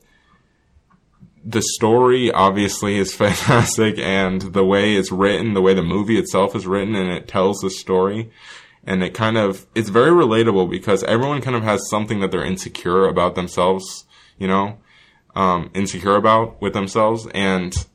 [1.45, 6.55] the story obviously is fantastic, and the way it's written, the way the movie itself
[6.55, 8.31] is written, and it tells the story,
[8.87, 12.45] and it kind of it's very relatable because everyone kind of has something that they're
[12.45, 14.05] insecure about themselves,
[14.39, 14.78] you know,
[15.35, 17.87] um, insecure about with themselves, and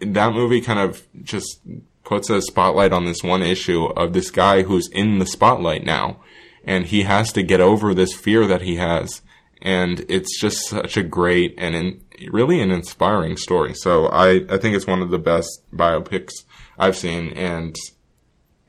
[0.00, 1.60] that movie kind of just
[2.02, 6.20] puts a spotlight on this one issue of this guy who's in the spotlight now,
[6.64, 9.22] and he has to get over this fear that he has,
[9.62, 13.74] and it's just such a great and in, really an inspiring story.
[13.74, 16.32] So I I think it's one of the best biopics
[16.78, 17.76] I've seen, and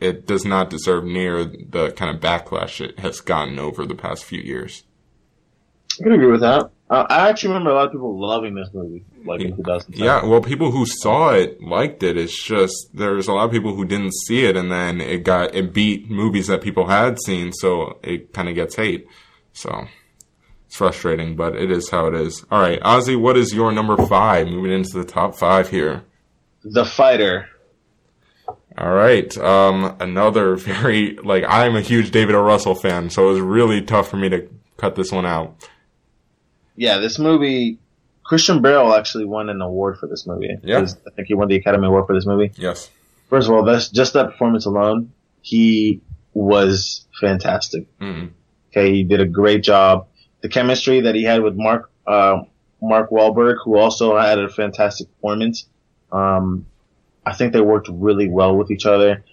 [0.06, 4.24] it does not deserve near the kind of backlash it has gotten over the past
[4.24, 4.84] few years.
[6.00, 6.72] I can agree with that.
[6.88, 10.06] Uh, I actually remember a lot of people loving this movie, like in 2010.
[10.06, 12.16] Yeah, well, people who saw it liked it.
[12.16, 15.56] It's just there's a lot of people who didn't see it, and then it got
[15.56, 19.08] it beat movies that people had seen, so it kind of gets hate.
[19.54, 19.88] So
[20.68, 22.46] it's frustrating, but it is how it is.
[22.52, 24.48] All right, Ozzy, what is your number five?
[24.48, 26.04] Moving into the top five here.
[26.64, 27.50] The Fighter.
[28.78, 32.44] All right, um, another very like I'm a huge David O.
[32.44, 35.68] Russell fan, so it was really tough for me to cut this one out.
[36.76, 37.80] Yeah, this movie.
[38.24, 40.50] Christian Bale actually won an award for this movie.
[40.64, 40.80] Yeah.
[40.80, 42.52] I think he won the Academy Award for this movie.
[42.56, 42.90] Yes.
[43.30, 45.12] First of all, that's just that performance alone.
[45.42, 46.02] He
[46.34, 47.86] was fantastic.
[48.00, 48.32] Mm.
[48.72, 50.08] Okay, he did a great job.
[50.42, 52.42] The chemistry that he had with Mark uh,
[52.82, 55.68] Mark Wahlberg, who also had a fantastic performance.
[56.12, 56.66] Um,
[57.26, 59.24] I think they worked really well with each other.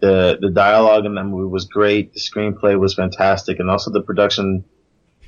[0.00, 2.12] The the dialogue in that movie was great.
[2.12, 4.64] The screenplay was fantastic, and also the production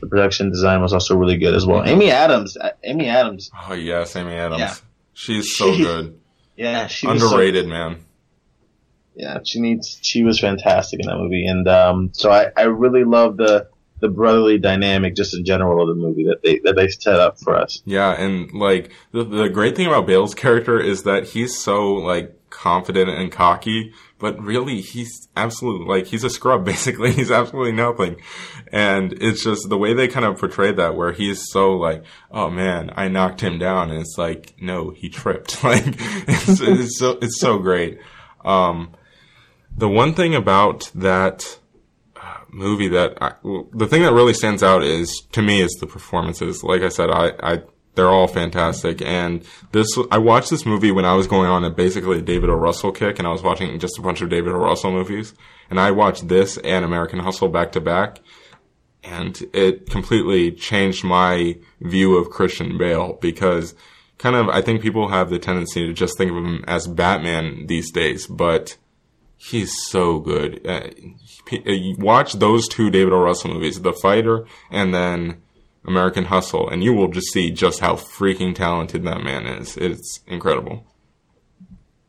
[0.01, 1.85] the production design was also really good as well.
[1.85, 4.61] Amy Adams, uh, Amy Adams, Oh yes, Amy Adams.
[4.61, 4.75] Yeah.
[5.13, 6.19] She's so She- good.
[6.57, 7.99] yeah, she was so- Underrated, man.
[9.15, 9.99] yeah, she needs.
[10.03, 13.69] She was fantastic in that movie, and um, so I, I really love the
[14.01, 17.39] the brotherly dynamic just in general of the movie that they that they set up
[17.39, 17.83] for us.
[17.85, 22.37] Yeah, and like the the great thing about Bale's character is that he's so like
[22.51, 27.13] confident and cocky, but really he's absolutely like he's a scrub basically.
[27.13, 28.17] He's absolutely nothing.
[28.73, 32.51] And it's just the way they kind of portrayed that where he's so like, "Oh
[32.51, 37.19] man, I knocked him down." And it's like, "No, he tripped." Like it's, it's so
[37.23, 37.99] it's so great.
[38.45, 38.95] Um
[39.77, 41.60] the one thing about that
[42.53, 43.35] movie that I,
[43.73, 46.63] the thing that really stands out is to me is the performances.
[46.63, 47.63] Like I said, I, I
[47.95, 49.03] they're all fantastic.
[49.03, 52.51] And this I watched this movie when I was going on a basically a David
[52.51, 52.55] O.
[52.55, 54.57] Russell kick, and I was watching just a bunch of David O.
[54.57, 55.35] Russell movies.
[55.69, 58.21] And I watched this and American Hustle back to back,
[59.03, 63.75] and it completely changed my view of Christian Bale because
[64.19, 67.67] kind of I think people have the tendency to just think of him as Batman
[67.67, 68.77] these days, but
[69.37, 70.67] he's so good.
[70.67, 70.91] Uh,
[71.53, 73.21] Uh, watch those two David O.
[73.21, 75.41] Russell movies, The Fighter and then
[75.87, 79.77] American Hustle, and you will just see just how freaking talented that man is.
[79.77, 80.85] It's incredible.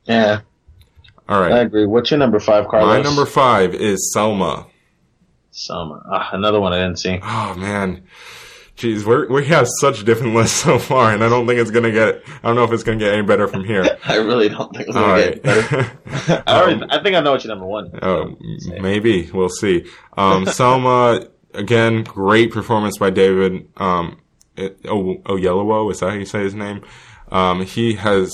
[0.05, 0.41] Yeah,
[1.29, 1.51] All right.
[1.51, 1.86] I agree.
[1.86, 2.88] What's your number five, Carlos?
[2.88, 4.67] My number five is Selma.
[5.51, 6.03] Selma.
[6.11, 7.19] Ah, another one I didn't see.
[7.21, 8.03] Oh man.
[8.82, 11.91] Jeez, we're, we have such different lists so far, and I don't think it's gonna
[11.91, 12.23] get.
[12.27, 13.86] I don't know if it's gonna get any better from here.
[14.05, 15.34] I really don't think it's All gonna right.
[15.36, 15.91] get better.
[16.47, 17.88] I, already, I think I know what your number one.
[17.93, 17.99] is.
[18.01, 18.36] Oh,
[18.82, 19.86] maybe we'll see.
[20.17, 23.67] Um, Selma again, great performance by David.
[23.77, 24.19] Um,
[24.57, 26.84] it, oh, Oyelowo, is that how you say his name?
[27.32, 28.32] Um, he has.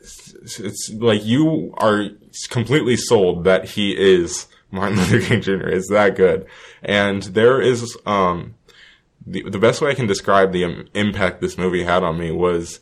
[0.00, 2.06] It's like you are
[2.48, 5.68] completely sold that he is Martin Luther King Jr.
[5.68, 6.46] Is that good,
[6.82, 8.56] and there is um,
[9.30, 12.30] the the best way I can describe the um, impact this movie had on me
[12.30, 12.80] was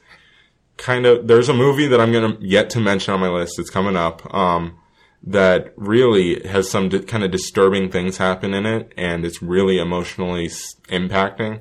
[0.76, 3.58] kind of there's a movie that I'm gonna yet to mention on my list.
[3.58, 4.32] It's coming up.
[4.34, 4.78] Um,
[5.22, 9.78] that really has some di- kind of disturbing things happen in it, and it's really
[9.78, 11.60] emotionally s- impacting.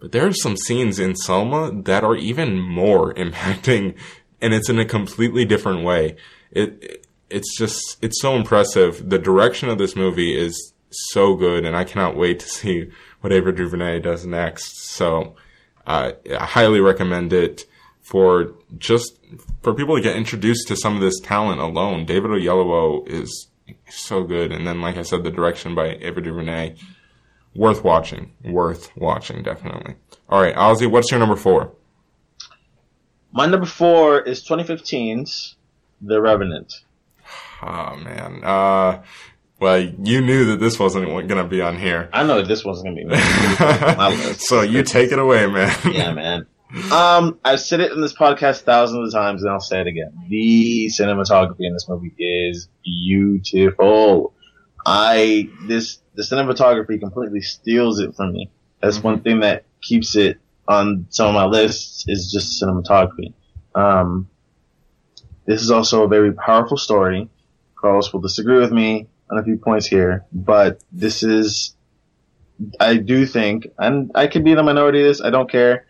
[0.00, 3.96] But there are some scenes in Selma that are even more impacting,
[4.40, 6.16] and it's in a completely different way.
[6.50, 9.10] It, it it's just it's so impressive.
[9.10, 12.90] The direction of this movie is so good, and I cannot wait to see
[13.20, 14.90] what Ava DuVernay does next.
[14.90, 15.36] So,
[15.86, 17.64] uh, I highly recommend it
[18.00, 19.18] for just
[19.62, 22.06] for people to get introduced to some of this talent alone.
[22.06, 23.48] David Oyelowo is
[23.88, 26.76] so good, and then like I said, the direction by Ava DuVernay,
[27.54, 28.32] worth watching.
[28.44, 29.96] Worth watching, definitely.
[30.28, 31.72] All right, Ozzy, what's your number four?
[33.32, 35.56] My number four is 2015's
[36.00, 36.72] The Revenant.
[37.62, 38.42] Oh man.
[38.42, 39.02] Uh,
[39.60, 42.64] well, you knew that this wasn't going to be on here, I know that this
[42.64, 43.16] wasn't be my
[43.96, 44.42] my list.
[44.42, 45.76] so you take it away, man.
[45.90, 46.46] Yeah, man.
[46.92, 50.12] Um, I've said it in this podcast thousands of times, and I'll say it again.
[50.28, 54.34] The cinematography in this movie is beautiful.
[54.84, 58.50] I this the cinematography completely steals it from me.
[58.80, 60.38] That's one thing that keeps it
[60.68, 63.32] on some of my lists is just cinematography.
[63.74, 64.28] Um,
[65.46, 67.28] this is also a very powerful story.
[67.74, 71.76] Carlos will disagree with me on a few points here, but this is,
[72.80, 75.86] I do think, and I could be in the minority of this, I don't care.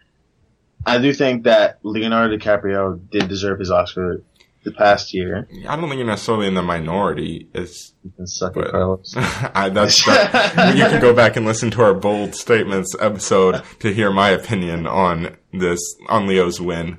[0.87, 4.23] I do think that Leonardo DiCaprio did deserve his Oscar
[4.65, 5.49] the past year.
[5.69, 7.49] I don't think you're necessarily in the minority.
[7.55, 9.15] It's You can suck it, Carlos.
[9.17, 13.93] I, that's that, you can go back and listen to our bold statements episode to
[13.93, 16.99] hear my opinion on this on Leo's win.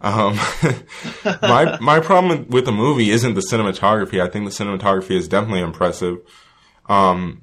[0.00, 0.38] Um,
[1.42, 4.20] my my problem with the movie isn't the cinematography.
[4.20, 6.18] I think the cinematography is definitely impressive.
[6.88, 7.42] Um,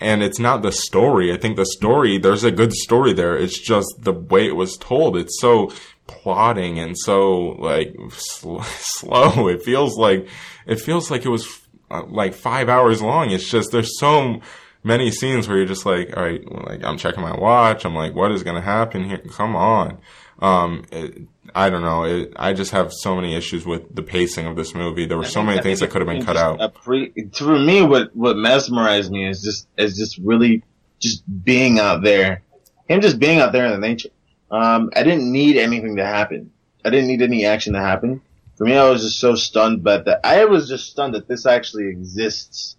[0.00, 1.32] and it's not the story.
[1.32, 3.36] I think the story, there's a good story there.
[3.36, 5.16] It's just the way it was told.
[5.16, 5.70] It's so
[6.06, 9.48] plotting and so like sl- slow.
[9.48, 10.26] It feels like,
[10.66, 11.60] it feels like it was
[11.90, 13.30] uh, like five hours long.
[13.30, 14.40] It's just, there's so
[14.82, 17.84] many scenes where you're just like, all right, like I'm checking my watch.
[17.84, 19.18] I'm like, what is going to happen here?
[19.18, 19.98] Come on.
[20.40, 21.22] Um, it,
[21.54, 22.04] I don't know.
[22.04, 25.06] It, I just have so many issues with the pacing of this movie.
[25.06, 26.74] There were so many things that could have been cut out.
[26.74, 30.62] pre- for me, what what mesmerized me is just is just really
[31.00, 32.42] just being out there,
[32.88, 34.10] him just being out there in the nature.
[34.50, 36.52] Um, I didn't need anything to happen.
[36.84, 38.20] I didn't need any action to happen.
[38.56, 40.20] For me, I was just so stunned but that.
[40.24, 42.76] I was just stunned that this actually exists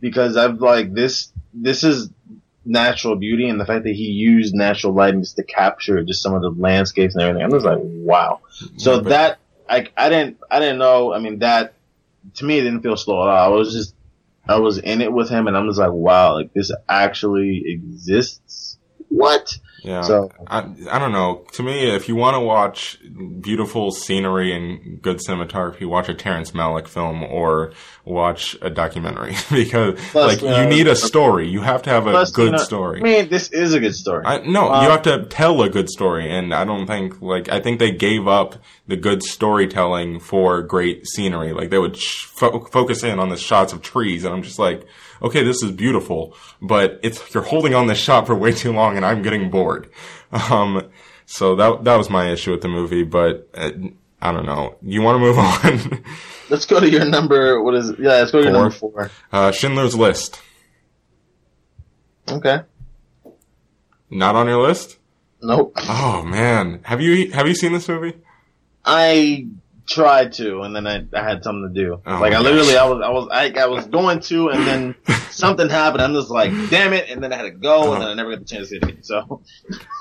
[0.00, 1.32] because I've like this.
[1.54, 2.10] This is
[2.64, 6.34] natural beauty, and the fact that he used natural lighting just to capture just some
[6.34, 7.44] of the landscapes and everything.
[7.44, 8.40] I'm just like, wow.
[8.76, 9.38] So Yeah, that
[9.68, 11.12] I I didn't I didn't know.
[11.12, 11.74] I mean that
[12.34, 13.36] to me it didn't feel slow at all.
[13.36, 13.94] I was just
[14.46, 18.78] I was in it with him, and I'm just like, wow, like this actually exists.
[19.08, 19.56] What?
[19.82, 20.02] Yeah.
[20.02, 20.60] So- I,
[20.90, 21.44] I don't know.
[21.52, 22.98] To me, if you want to watch
[23.40, 27.72] beautiful scenery and good cinematography, watch a Terrence Malick film or
[28.04, 31.48] watch a documentary because Plus, like uh, you need a story.
[31.48, 33.00] You have to have a Plus, good you know, story.
[33.00, 34.24] I mean, this is a good story.
[34.24, 37.48] I, no, Uh, you have to tell a good story, and I don't think like
[37.48, 38.56] I think they gave up
[38.86, 41.52] the good storytelling for great scenery.
[41.52, 44.58] Like they would sh- fo- focus in on the shots of trees, and I'm just
[44.58, 44.86] like,
[45.22, 48.96] okay, this is beautiful, but it's you're holding on this shot for way too long,
[48.96, 49.90] and I'm getting bored.
[50.50, 50.90] Um,
[51.26, 53.70] so that that was my issue with the movie, but uh,
[54.20, 54.76] I don't know.
[54.82, 56.04] You want to move on?
[56.50, 57.62] let's go to your number.
[57.62, 57.90] What is?
[57.90, 58.00] It?
[58.00, 59.10] Yeah, let's go to your number four.
[59.32, 60.40] uh, Schindler's List,
[62.28, 62.60] Okay.
[64.10, 64.98] not on your list.
[65.42, 65.72] Nope.
[65.88, 68.14] Oh man, have you have you seen this movie?
[68.84, 69.48] I
[69.92, 72.00] tried to, and then I, I had something to do.
[72.04, 72.82] Oh like I literally, gosh.
[72.82, 74.94] I was, I was, I, I was going to, and then
[75.30, 76.02] something happened.
[76.02, 78.30] I'm just like, damn it, and then I had to go, and then I never
[78.30, 79.04] got the chance to see it.
[79.04, 79.42] So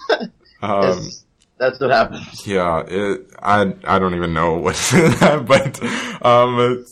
[0.61, 1.09] Um,
[1.57, 2.25] that's, what happened.
[2.45, 6.85] Yeah, it, I I don't even know what that, but um,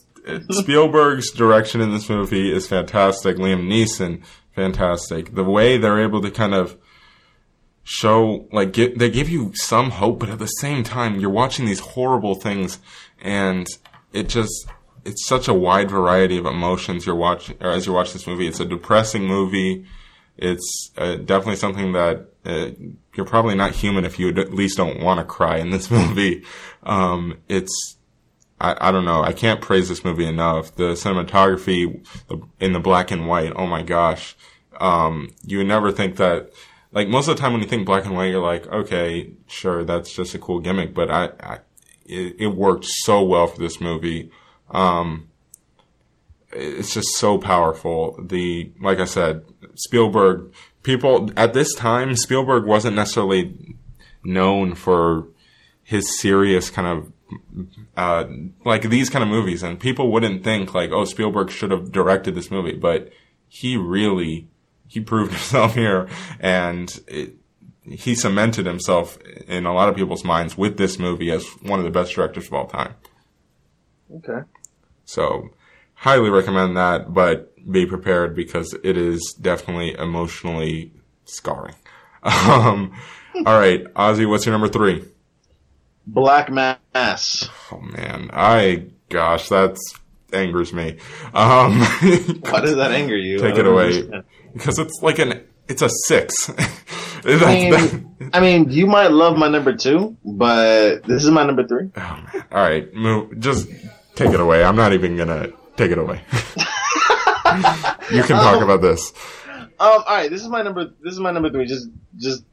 [0.52, 3.38] Spielberg's direction in this movie is fantastic.
[3.38, 4.24] Liam Neeson,
[4.56, 5.36] fantastic.
[5.36, 6.78] The way they're able to kind of
[7.89, 11.65] show, like, gi- they give you some hope, but at the same time, you're watching
[11.65, 12.77] these horrible things,
[13.19, 13.65] and
[14.13, 14.67] it just
[15.05, 18.45] it's such a wide variety of emotions you're watching as you watch this movie.
[18.47, 19.85] It's a depressing movie.
[20.37, 22.69] It's uh, definitely something that uh,
[23.15, 26.43] you're probably not human if you at least don't want to cry in this movie.
[26.83, 27.97] Um, it's
[28.61, 29.23] I, I don't know.
[29.23, 30.75] I can't praise this movie enough.
[30.75, 32.05] The cinematography
[32.59, 33.53] in the black and white.
[33.55, 34.35] Oh my gosh.
[34.79, 36.51] Um, you would never think that.
[36.91, 39.83] Like most of the time when you think black and white, you're like, okay, sure,
[39.83, 40.93] that's just a cool gimmick.
[40.93, 41.59] But I, I
[42.05, 44.31] it, it worked so well for this movie.
[44.71, 45.29] Um,
[46.51, 48.19] it's just so powerful.
[48.21, 50.51] The like I said, Spielberg.
[50.81, 53.75] People at this time, Spielberg wasn't necessarily
[54.23, 55.27] known for
[55.83, 57.11] his serious kind of
[57.97, 58.25] uh,
[58.65, 62.33] like these kind of movies, and people wouldn't think like, oh, Spielberg should have directed
[62.33, 63.11] this movie, but
[63.47, 64.47] he really
[64.89, 66.09] he proved himself here,
[66.41, 67.35] and it,
[67.83, 69.17] he cemented himself
[69.47, 72.47] in a lot of people's minds with this movie as one of the best directors
[72.47, 72.95] of all time.
[74.13, 74.41] Okay.
[75.05, 75.51] So,
[75.93, 80.93] highly recommend that, but be prepared because it is definitely emotionally
[81.25, 81.75] scarring.
[82.23, 82.93] Um,
[83.45, 85.05] all right, Ozzy, what's your number three?
[86.05, 87.47] Black Mass.
[87.71, 89.95] Oh man, I gosh, that's
[90.33, 90.97] angers me.
[91.33, 91.79] Um,
[92.41, 93.37] Why does that anger you?
[93.39, 94.23] Take it don't away.
[94.54, 96.52] Because it's like an it's a six.
[97.26, 101.68] I mean, I mean, you might love my number two, but this is my number
[101.68, 101.89] three.
[101.95, 102.26] oh.
[102.52, 103.39] All right, move.
[103.39, 103.68] Just
[104.16, 104.64] take it away.
[104.64, 106.22] I'm not even gonna take it away.
[108.12, 109.14] you can talk about this.
[109.47, 110.91] Um, all right, this is my number.
[111.02, 111.66] This is my number three.
[111.66, 112.43] Just, just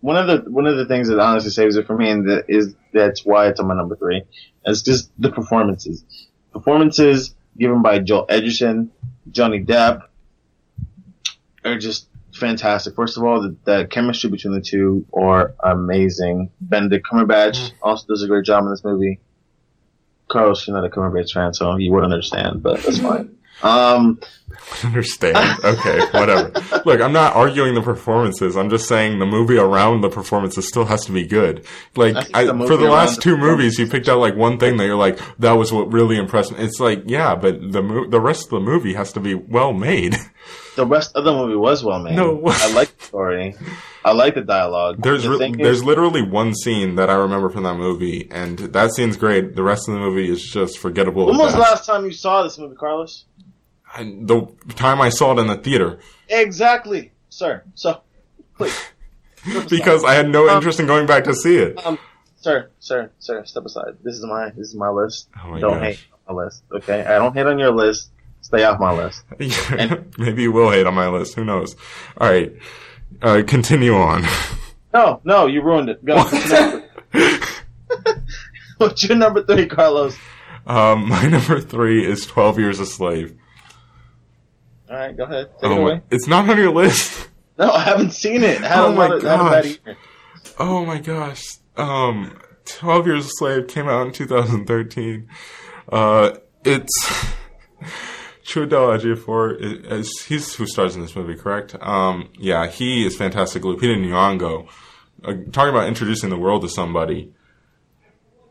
[0.00, 2.44] one of the one of the things that honestly saves it for me, and that
[2.48, 4.22] is that's why it's on my number three.
[4.64, 6.04] It's just the performances.
[6.52, 8.90] Performances given by Joel Edgerton,
[9.30, 10.02] Johnny Depp,
[11.64, 12.94] are just fantastic.
[12.94, 16.50] First of all, the, the chemistry between the two are amazing.
[16.60, 17.76] Benedict Cumberbatch mm-hmm.
[17.82, 19.20] also does a great job in this movie.
[20.28, 23.36] Carlos, you're not a Cumberbatch fan, so you wouldn't understand, but that's fine.
[23.62, 24.20] Um,
[24.84, 25.36] Understand?
[25.64, 26.52] Okay, whatever.
[26.84, 28.56] Look, I'm not arguing the performances.
[28.56, 31.64] I'm just saying the movie around the performances still has to be good.
[31.96, 34.76] Like, I the for the last the two movies, you picked out like one thing
[34.76, 36.58] that you're like, that was what really impressed me.
[36.58, 39.72] It's like, yeah, but the mo- the rest of the movie has to be well
[39.72, 40.16] made.
[40.76, 42.16] the rest of the movie was well made.
[42.16, 42.40] No.
[42.46, 43.56] I like the story.
[44.04, 45.02] I like the dialogue.
[45.02, 48.58] There's the re- there's is, literally one scene that I remember from that movie, and
[48.58, 49.56] that scene's great.
[49.56, 51.26] The rest of the movie is just forgettable.
[51.26, 53.26] when was the last time you saw this movie, Carlos?
[53.94, 57.62] I- the time I saw it in the theater Exactly, sir.
[57.74, 58.02] So,
[58.56, 58.78] please.
[59.68, 60.04] because.
[60.04, 61.84] I had no Um, interest in going back to see it.
[61.84, 61.98] um,
[62.40, 63.96] sir, sir, sir, step aside.
[64.04, 65.28] This is my this is my list.
[65.44, 65.82] Oh my don't gosh.
[65.82, 67.00] hate on my list, okay?
[67.04, 68.10] I don't hate on your list.
[68.42, 69.24] Stay off my list.
[70.18, 71.34] Maybe you will hate on my list.
[71.34, 71.74] Who knows?
[72.18, 72.52] All right,
[73.22, 74.24] uh, continue on.
[74.94, 76.04] No, no, you ruined it.
[76.04, 76.16] Go.
[78.78, 80.16] What's your number three, Carlos?
[80.66, 83.36] um, my number three is Twelve Years a Slave.
[84.90, 85.50] All right, go ahead.
[85.60, 86.02] Take it Oh, away.
[86.10, 87.28] it's not on your list.
[87.58, 88.60] No, I haven't seen it.
[88.64, 89.96] Oh my lot of- had a bad gosh.
[90.58, 91.44] Oh my gosh.
[91.76, 95.28] Um, 12 Years a Slave came out in 2013.
[95.90, 96.30] Uh,
[96.64, 96.92] it's
[98.44, 99.56] Chiwetel Ejiofor
[99.90, 101.76] is he's who stars in this movie, correct?
[101.80, 103.62] Um, yeah, he is fantastic.
[103.62, 104.66] Lupita Nyong'o,
[105.24, 107.32] uh, talking about introducing the world to somebody.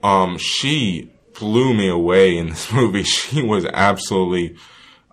[0.03, 3.03] Um, she blew me away in this movie.
[3.03, 4.55] She was absolutely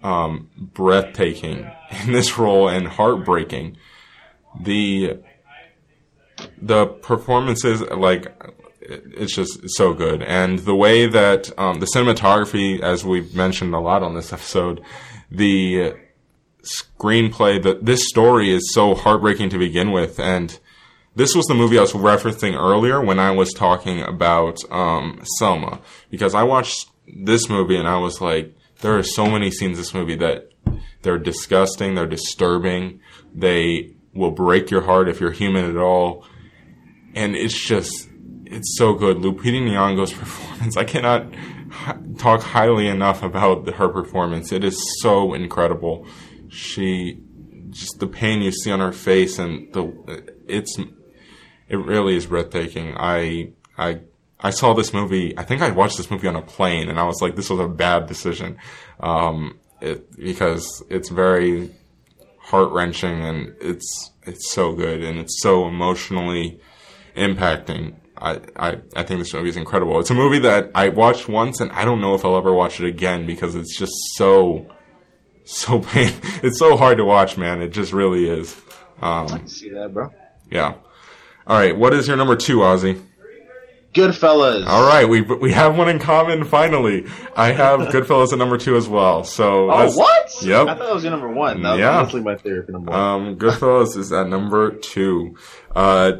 [0.02, 1.70] um, breathtaking
[2.04, 3.76] in this role and heartbreaking.
[4.60, 5.18] The
[6.60, 8.32] the performances like
[8.80, 10.22] it's just so good.
[10.22, 14.82] And the way that um, the cinematography as we've mentioned a lot on this episode
[15.30, 15.94] the
[16.62, 20.18] screenplay that this story is so heartbreaking to begin with.
[20.18, 20.58] And
[21.14, 25.80] this was the movie I was referencing earlier when I was talking about um, Selma.
[26.10, 29.82] Because I watched this movie and I was like there are so many scenes in
[29.82, 30.48] this movie that
[31.02, 33.00] they're disgusting they're disturbing
[33.34, 36.24] they will break your heart if you're human at all
[37.14, 38.08] and it's just
[38.46, 39.18] it's so good.
[39.18, 41.26] Lupita Nyong'o's performance, I cannot
[42.18, 44.52] talk highly enough about her performance.
[44.52, 46.06] It is so incredible.
[46.48, 47.20] She
[47.70, 50.78] just the pain you see on her face and the it's
[51.68, 52.94] it really is breathtaking.
[52.96, 54.02] I I
[54.40, 55.36] I saw this movie.
[55.38, 57.60] I think I watched this movie on a plane, and I was like, this was
[57.60, 58.58] a bad decision,
[59.00, 61.70] um, it, because it's very
[62.40, 66.60] heart wrenching and it's it's so good and it's so emotionally
[67.16, 67.94] impacting.
[68.18, 69.98] I, I, I think this movie is incredible.
[70.00, 72.80] It's a movie that I watched once and I don't know if I'll ever watch
[72.80, 74.66] it again because it's just so,
[75.44, 76.12] so pain.
[76.42, 77.60] It's so hard to watch, man.
[77.60, 78.56] It just really is.
[79.02, 80.10] Um, See that, bro?
[80.50, 80.74] yeah.
[81.46, 81.76] All right.
[81.76, 83.02] What is your number two, Ozzy?
[83.96, 84.66] Goodfellas.
[84.66, 85.08] All right.
[85.08, 87.06] We, we have one in common finally.
[87.34, 89.24] I have Goodfellas at number two as well.
[89.24, 90.42] So, Oh, what?
[90.42, 90.68] Yep.
[90.68, 91.62] I thought that was your number one.
[91.62, 91.98] That was Yeah.
[91.98, 93.00] honestly my favorite number one.
[93.00, 95.36] Um, Goodfellas is at number two.
[95.74, 96.12] Uh,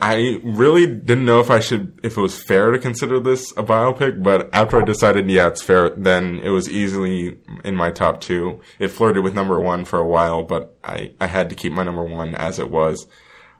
[0.00, 3.62] I really didn't know if I should, if it was fair to consider this a
[3.62, 8.22] biopic, but after I decided, yeah, it's fair, then it was easily in my top
[8.22, 8.60] two.
[8.78, 11.82] It flirted with number one for a while, but I, I had to keep my
[11.82, 13.06] number one as it was.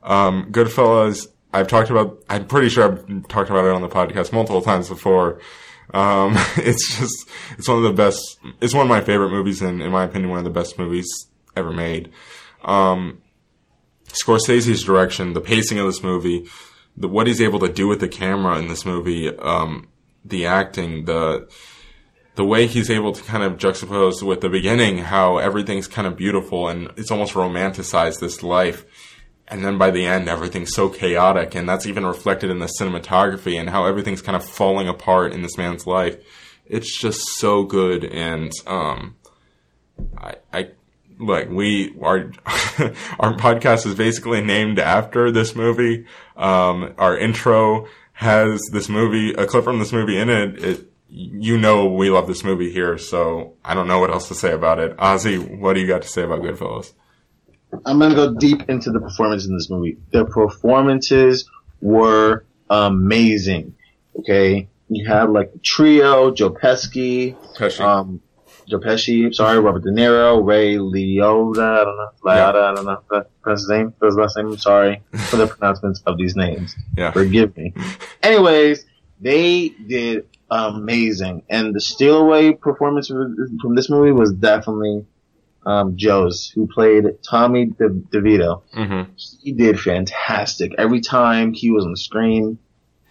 [0.02, 4.32] Um, Goodfellas, I've talked about, I'm pretty sure I've talked about it on the podcast
[4.32, 5.40] multiple times before.
[5.94, 9.82] Um, it's just, it's one of the best, it's one of my favorite movies and
[9.82, 11.08] in my opinion, one of the best movies
[11.56, 12.12] ever made.
[12.64, 13.22] Um,
[14.08, 16.48] Scorsese's direction, the pacing of this movie,
[16.96, 19.88] the, what he's able to do with the camera in this movie, um,
[20.24, 21.48] the acting, the,
[22.34, 26.16] the way he's able to kind of juxtapose with the beginning, how everything's kind of
[26.16, 28.84] beautiful and it's almost romanticized this life.
[29.50, 33.58] And then by the end, everything's so chaotic, and that's even reflected in the cinematography
[33.58, 36.18] and how everything's kind of falling apart in this man's life.
[36.66, 39.16] It's just so good, and um,
[40.18, 40.70] I, I
[41.18, 42.30] like we our
[43.18, 46.04] our podcast is basically named after this movie.
[46.36, 50.62] Um, our intro has this movie, a clip from this movie in it.
[50.62, 54.34] It you know we love this movie here, so I don't know what else to
[54.34, 54.96] say about it.
[54.98, 56.92] Ozzy, what do you got to say about Goodfellas?
[57.84, 59.98] I'm gonna go deep into the performance in this movie.
[60.12, 61.48] The performances
[61.80, 63.74] were amazing.
[64.18, 67.80] Okay, you have like the trio, Joe Pesci, Pesci.
[67.80, 68.20] um,
[68.68, 69.34] Joe Pesci.
[69.34, 71.80] Sorry, Robert De Niro, Ray Liotta.
[71.80, 72.08] I don't know.
[72.24, 72.62] Liotta.
[72.62, 73.02] I don't know.
[73.44, 73.94] That's his name.
[74.00, 74.48] That's his last name.
[74.48, 76.74] I'm sorry for the pronouncements of these names.
[76.96, 77.10] Yeah.
[77.12, 77.74] Forgive me.
[78.22, 78.84] Anyways,
[79.20, 85.04] they did amazing, and the steal away performance from this movie was definitely
[85.66, 88.62] um, Joe's, who played Tommy De- DeVito.
[88.72, 89.02] hmm
[89.42, 90.72] He did fantastic.
[90.78, 92.58] Every time he was on the screen,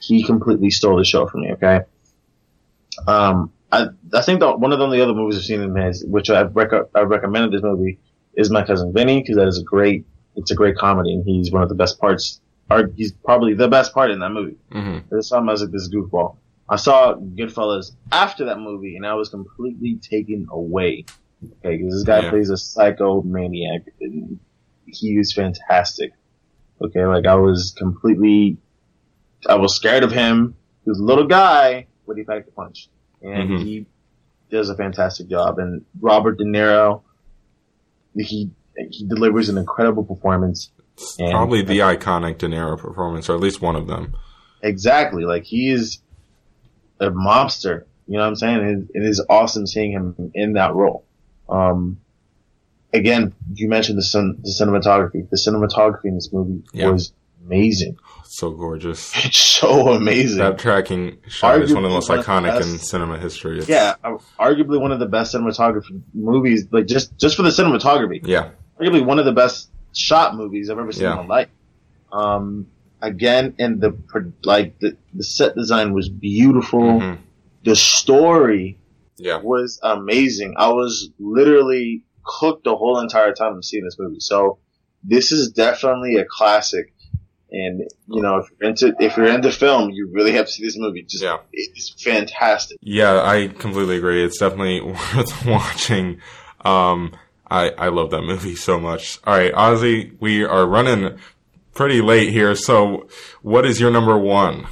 [0.02, 1.52] he completely stole the show from me.
[1.54, 1.82] Okay.
[3.08, 6.30] Um, I I think that one of the only other movies I've seen has, which
[6.30, 8.00] I've rec- I recommended this movie,
[8.36, 10.06] is My Cousin Vinny because that is a great.
[10.36, 12.40] It's a great comedy, and he's one of the best parts.
[12.70, 14.58] Or he's probably the best part in that movie.
[14.72, 16.38] hmm I saw him as like this goofball.
[16.70, 21.06] I saw Goodfellas after that movie, and I was completely taken away.
[21.44, 22.30] Okay, because this guy Yeah.
[22.32, 24.40] plays a psycho maniac, and
[24.86, 26.12] he is fantastic.
[26.82, 28.58] Okay, like I was completely,
[29.48, 30.56] I was scared of him.
[30.84, 32.90] He was a little guy, but he packed a punch,
[33.22, 33.60] and Mhm.
[33.64, 33.86] he
[34.50, 35.60] does a fantastic job.
[35.60, 37.02] And Robert De Niro,
[38.16, 38.52] he
[38.92, 40.70] he delivers an incredible performance.
[41.20, 44.14] And- probably the iconic De Niro performance, or at least one of them.
[44.62, 45.26] Exactly.
[45.26, 46.00] Like he is
[47.00, 47.84] a mobster.
[48.08, 48.88] You know what I'm saying?
[48.94, 51.06] It, it is awesome seeing him in that role.
[51.50, 51.98] Um,
[52.94, 55.30] again, you mentioned the cin- the cinematography.
[55.30, 56.90] The cinematography in this movie Yeah.
[56.90, 57.14] was
[57.46, 57.98] amazing.
[58.26, 59.14] So gorgeous.
[59.26, 60.40] It's so amazing.
[60.40, 63.60] That tracking shot is one of the most Arguably of the iconic in cinema history.
[63.60, 63.96] It's, yeah,
[64.40, 66.68] arguably one of the best cinematography movies.
[66.72, 68.50] Like just just for the cinematography, Yeah.
[68.80, 71.20] arguably one of the best shot movies I've ever seen Yeah.
[71.22, 71.48] in my life.
[72.12, 72.68] Um,
[73.02, 73.98] again, and the
[74.44, 76.82] like the the set design was beautiful.
[76.82, 77.18] Mhm.
[77.64, 78.78] The story
[79.18, 79.40] Yeah.
[79.42, 80.56] was amazing.
[80.58, 84.20] I was literally hooked the whole entire time I'm seeing this movie.
[84.20, 84.60] So
[85.04, 86.94] this is definitely a classic.
[87.50, 90.64] And you know, if you're into if you're into film, you really have to see
[90.64, 91.04] this movie.
[91.04, 91.38] Just Yeah.
[91.54, 92.78] it's fantastic.
[92.82, 94.24] Yeah, I completely agree.
[94.24, 94.82] It's definitely
[95.16, 96.20] worth watching.
[96.66, 97.14] Um,
[97.50, 99.20] I, I love that movie so much.
[99.24, 101.18] All right, Ozzy, we are running
[101.74, 102.54] pretty late here.
[102.56, 103.08] So
[103.42, 104.68] what is your number one?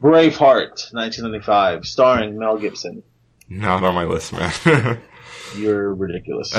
[0.00, 3.02] Braveheart, 1995, starring Mel Gibson.
[3.48, 4.98] Not on my list, man.
[5.56, 6.54] You're ridiculous.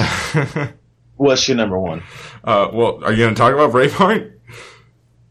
[1.16, 2.02] What's your number one?
[2.44, 4.34] uh, well, are you going to talk about Braveheart?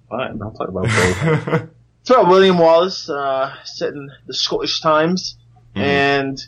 [0.08, 1.70] Fine, I'll talk about Braveheart.
[2.00, 5.36] It's about William Wallace, uh, set in the Scottish times,
[5.76, 5.80] Mhm.
[5.82, 6.38] and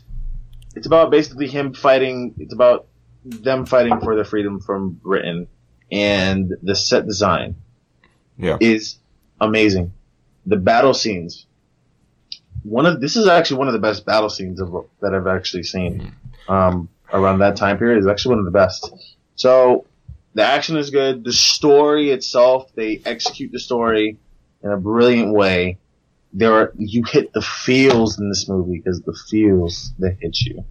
[0.75, 2.35] it's about basically him fighting.
[2.39, 2.87] It's about
[3.27, 5.49] them fighting for their freedom from Britain,
[5.93, 7.57] and the set design
[8.39, 8.57] Yeah.
[8.59, 9.01] is
[9.39, 9.93] amazing.
[10.47, 11.45] The battle scenes.
[12.63, 15.63] One of this is actually one of the best battle scenes of, that I've actually
[15.63, 16.13] seen.
[16.49, 18.93] Um, around that time period is actually one of the best.
[19.37, 19.87] So
[20.35, 21.25] the action is good.
[21.25, 24.19] The story itself, they execute the story
[24.63, 25.79] in a brilliant way.
[26.33, 30.65] There are you hit the feels in this movie because the feels that hit you.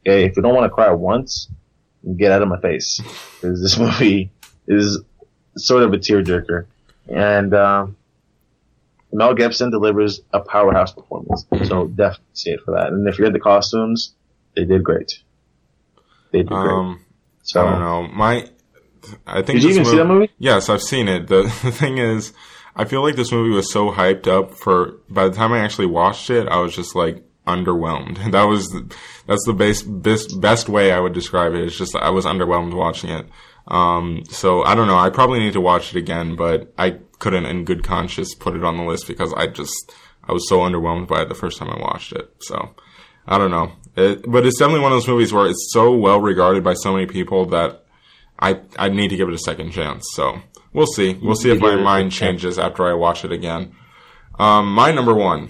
[0.00, 1.48] Okay, if you don't want to cry once,
[2.16, 3.00] get out of my face
[3.34, 4.30] because this movie
[4.66, 5.00] is
[5.56, 6.66] sort of a tearjerker,
[7.08, 7.96] and um,
[9.14, 11.46] Mel Gibson delivers a powerhouse performance.
[11.68, 12.88] So definitely see it for that.
[12.88, 14.14] And if you're into costumes,
[14.56, 15.22] they did great.
[16.32, 16.72] They did great.
[16.72, 17.04] Um,
[17.42, 18.08] So I don't know.
[18.08, 18.48] My,
[19.26, 20.30] I think Did you even see that movie?
[20.38, 21.28] Yes, I've seen it.
[21.28, 22.32] The, the thing is,
[22.74, 25.86] I feel like this movie was so hyped up for, by the time I actually
[25.86, 28.18] watched it, I was just like underwhelmed.
[28.32, 28.68] That was,
[29.28, 31.62] that's the base, best, best way I would describe it.
[31.64, 33.26] It's just, I was underwhelmed watching it.
[33.68, 34.98] Um, so I don't know.
[34.98, 38.62] I probably need to watch it again, but I couldn't in good conscience put it
[38.62, 39.94] on the list because I just,
[40.28, 42.30] I was so underwhelmed by it the first time I watched it.
[42.40, 42.74] So
[43.26, 43.72] I don't know.
[43.96, 46.92] It, but it's definitely one of those movies where it's so well regarded by so
[46.92, 47.86] many people that
[48.38, 50.06] I I need to give it a second chance.
[50.12, 50.42] So
[50.74, 51.14] we'll see.
[51.14, 53.74] We'll see if my give it a mind changes after I watch it again.
[54.38, 55.48] Um, my number one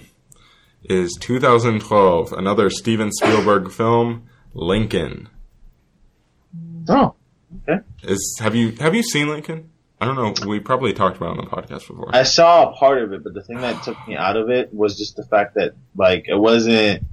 [0.83, 5.27] is 2012, another Steven Spielberg film, Lincoln.
[6.87, 7.15] Oh,
[7.67, 7.83] okay.
[8.03, 9.71] Is have you have you seen Lincoln?
[10.01, 10.47] I don't know.
[10.47, 12.09] We probably talked about it on the podcast before.
[12.13, 14.73] I saw a part of it, but the thing that took me out of it
[14.73, 17.03] was just the fact that like it wasn't.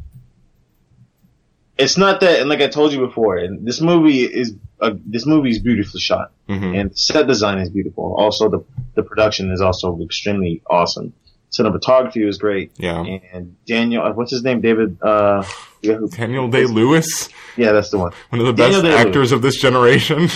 [1.78, 5.26] It's not that, and like I told you before, and this movie is uh, this
[5.26, 8.14] movie is beautifully shot, hmm and set design is beautiful.
[8.18, 8.64] Also, the
[8.94, 11.12] the production is also extremely awesome.
[11.50, 13.02] Cinematography was great, Yeah.
[13.32, 14.96] and Daniel, uh, what's his name, David?
[15.02, 15.44] Uh,
[15.82, 18.12] yeah, who- Daniel Day Lewis, yeah, that's the one.
[18.30, 19.06] one of the Daniel best Day-Lewis.
[19.06, 20.28] actors of this generation.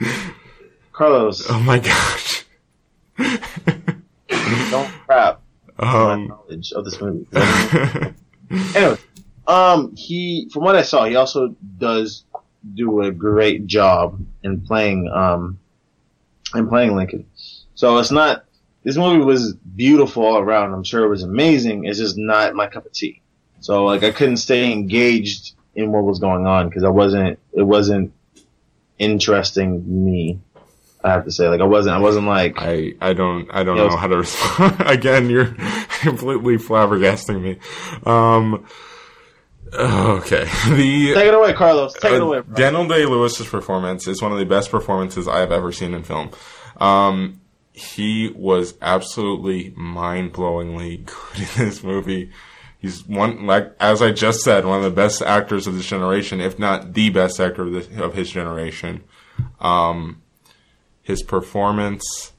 [0.98, 2.44] Carlos, oh my gosh.
[3.18, 5.40] don't crap
[5.78, 7.24] my um, knowledge of this movie.
[8.74, 8.98] anyway,
[9.46, 12.24] um, he from what I saw, he also does
[12.74, 15.60] do a great job in playing um
[16.56, 17.26] in playing Lincoln.
[17.76, 18.46] So it's not
[18.82, 20.74] this movie was beautiful all around.
[20.74, 21.84] I'm sure it was amazing.
[21.84, 23.22] It's just not my cup of tea.
[23.60, 27.62] So like I couldn't stay engaged in what was going on because I wasn't it
[27.62, 28.12] wasn't
[28.98, 30.40] interesting me.
[31.04, 33.76] I have to say, like I wasn't I wasn't like I, I don't I don't
[33.76, 34.76] Yeah, know it's- how to respond.
[34.86, 35.46] Again, you're
[36.00, 37.58] completely flabbergasting me.
[38.04, 38.66] Um,
[39.72, 41.92] okay, the take it away, Carlos.
[41.94, 42.40] Take it Uh, away.
[42.40, 42.56] bro.
[42.56, 46.02] Daniel Day Lewis's performance is one of the best performances I have ever seen in
[46.02, 46.30] film.
[46.78, 47.40] Um,
[47.72, 52.30] he was absolutely mind blowingly good in this movie.
[52.80, 56.40] He's one, like, as I just said, one of the best actors of this generation,
[56.40, 59.02] if not the best actor of, this, of his generation.
[59.60, 60.22] Um,
[61.08, 62.32] his performance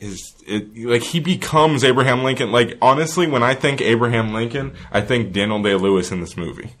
[0.00, 2.50] is, it, like, he becomes Abraham Lincoln.
[2.50, 6.72] Like, honestly, when I think Abraham Lincoln, I think Daniel Day Lewis in this movie.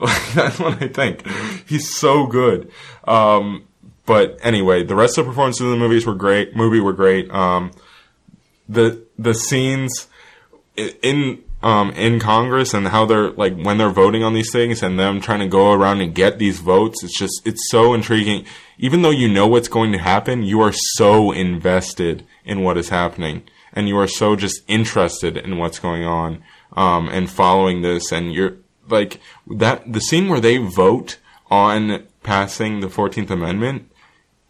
[0.00, 1.26] Like, that's what I think.
[1.66, 2.70] He's so good.
[3.02, 3.64] Um,
[4.06, 6.54] but anyway, the rest of the performances in the movies were great.
[6.54, 7.28] Movie were great.
[7.32, 7.72] Um,
[8.68, 10.06] the the scenes
[10.76, 15.00] in um in Congress and how they're like when they're voting on these things and
[15.00, 17.02] them trying to go around and get these votes.
[17.02, 18.46] It's just it's so intriguing.
[18.78, 22.88] Even though you know what's going to happen, you are so invested in what is
[22.90, 23.42] happening,
[23.72, 26.42] and you are so just interested in what's going on
[26.72, 28.12] um, and following this.
[28.12, 28.56] And you're
[28.88, 31.18] like that the scene where they vote
[31.50, 33.90] on passing the Fourteenth Amendment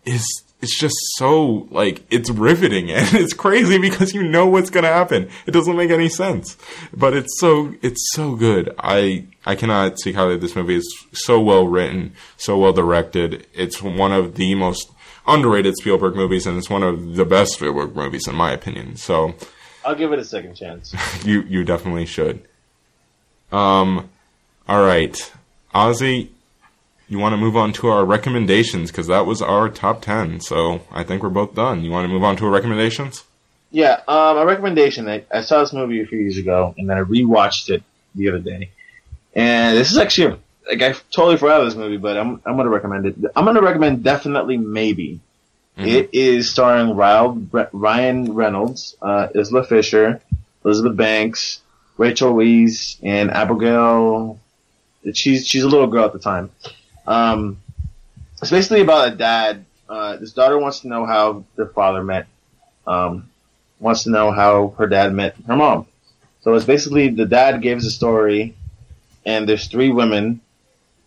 [0.04, 0.26] is
[0.60, 5.28] it's just so like it's riveting and it's crazy because you know what's gonna happen.
[5.46, 6.56] It doesn't make any sense,
[6.92, 8.74] but it's so it's so good.
[8.78, 10.76] I I cannot see how this movie.
[10.76, 13.46] is so well written, so well directed.
[13.54, 14.90] It's one of the most
[15.26, 18.96] underrated Spielberg movies, and it's one of the best Spielberg movies in my opinion.
[18.96, 19.34] So
[19.84, 20.94] I'll give it a second chance.
[21.24, 22.42] you you definitely should.
[23.52, 24.10] Um,
[24.68, 25.32] all right,
[25.74, 26.28] Ozzy,
[27.08, 30.40] you want to move on to our recommendations because that was our top ten.
[30.40, 31.82] So I think we're both done.
[31.82, 33.24] You want to move on to our recommendations?
[33.70, 35.08] Yeah, um, a recommendation.
[35.08, 37.82] I, I saw this movie a few years ago, and then I rewatched it
[38.14, 38.70] the other day.
[39.34, 42.70] And this is actually a, like I totally forgot this movie, but I'm I'm gonna
[42.70, 43.16] recommend it.
[43.36, 45.20] I'm gonna recommend definitely maybe.
[45.80, 50.20] It is starring Ryan Ryan Reynolds, uh, Isla Fisher,
[50.64, 51.60] Elizabeth Banks,
[51.96, 54.40] Rachel Weisz, and Abigail.
[55.14, 56.50] She's she's a little girl at the time.
[57.08, 57.62] Um,
[58.40, 59.64] it's basically about a dad.
[59.88, 62.26] Uh, his daughter wants to know how their father met.
[62.86, 63.30] Um,
[63.80, 65.86] wants to know how her dad met her mom.
[66.42, 68.54] So it's basically the dad gives a story,
[69.24, 70.42] and there's three women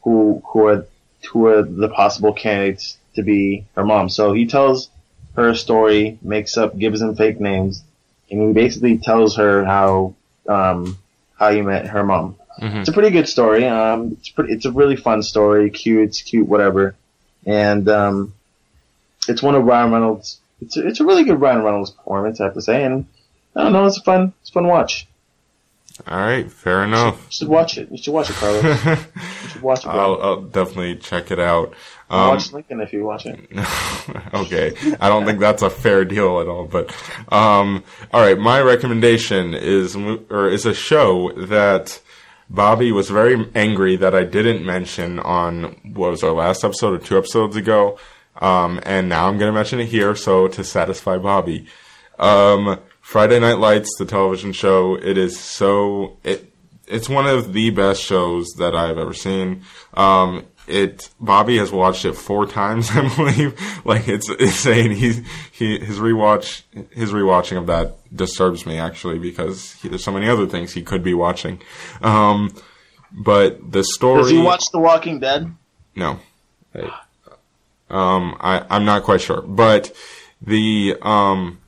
[0.02, 0.88] who who are
[1.32, 4.10] who are the possible candidates to be her mom.
[4.10, 4.90] So he tells
[5.36, 7.84] her a story, makes up, gives them fake names,
[8.30, 10.16] and he basically tells her how
[10.48, 10.98] um,
[11.38, 12.38] how he met her mom.
[12.62, 12.82] Mhm.
[12.82, 13.66] It's a pretty good story.
[13.68, 14.54] Um, it's pretty.
[14.54, 15.70] It's a really fun story.
[15.72, 16.08] Cute.
[16.10, 16.48] It's cute.
[16.48, 16.96] Whatever.
[17.46, 18.34] And um,
[19.28, 20.40] it's one of Ryan Reynolds.
[20.62, 22.84] It's a, it's a really good Ryan Reynolds performance, I have to say.
[22.84, 23.06] And
[23.56, 23.86] I don't know.
[23.88, 24.34] It's a fun.
[24.42, 25.08] It's a fun watch.
[26.08, 27.16] All right, fair enough.
[27.26, 27.92] You should watch it.
[27.92, 28.64] You should watch it, Carlos.
[29.44, 29.90] You should watch it.
[29.90, 31.74] I'll, I'll definitely check it out.
[32.10, 33.40] Um, watch Lincoln if you watch it.
[34.34, 36.66] okay, I don't think that's a fair deal at all.
[36.66, 36.90] But
[37.32, 37.84] um,
[38.14, 42.00] all right, my recommendation is or is a show that
[42.52, 47.04] Bobby was very angry that I didn't mention on what was our last episode or
[47.04, 47.98] two episodes ago,
[48.42, 50.16] um, and now I'm going to mention it here.
[50.16, 51.68] So to satisfy Bobby,
[52.20, 56.48] um, Friday Night Lights, the television show, it is so it.
[56.88, 59.64] It's one of the best shows that I've ever seen.
[59.94, 63.60] Um, it Bobby has watched it four times, I believe.
[63.86, 64.92] Like it's insane.
[64.92, 65.22] He's
[65.52, 70.28] he his rewatch his rewatching of that disturbs me actually because he, there's so many
[70.28, 71.62] other things he could be watching.
[72.02, 72.56] Um,
[73.12, 74.22] but the story.
[74.22, 75.54] Does he watch The Walking Dead?
[75.96, 76.20] No.
[77.90, 79.92] Um, I, I'm not quite sure, but
[80.42, 81.60] the, um,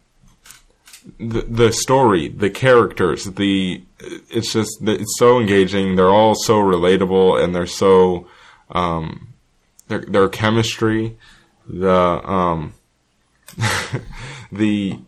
[1.20, 5.96] the, the story, the characters, the, it's just, it's so engaging.
[5.98, 8.28] They're all so relatable and they're so,
[8.74, 9.34] um,
[9.88, 11.18] their, their chemistry,
[11.68, 12.74] the, um,
[14.52, 15.00] the,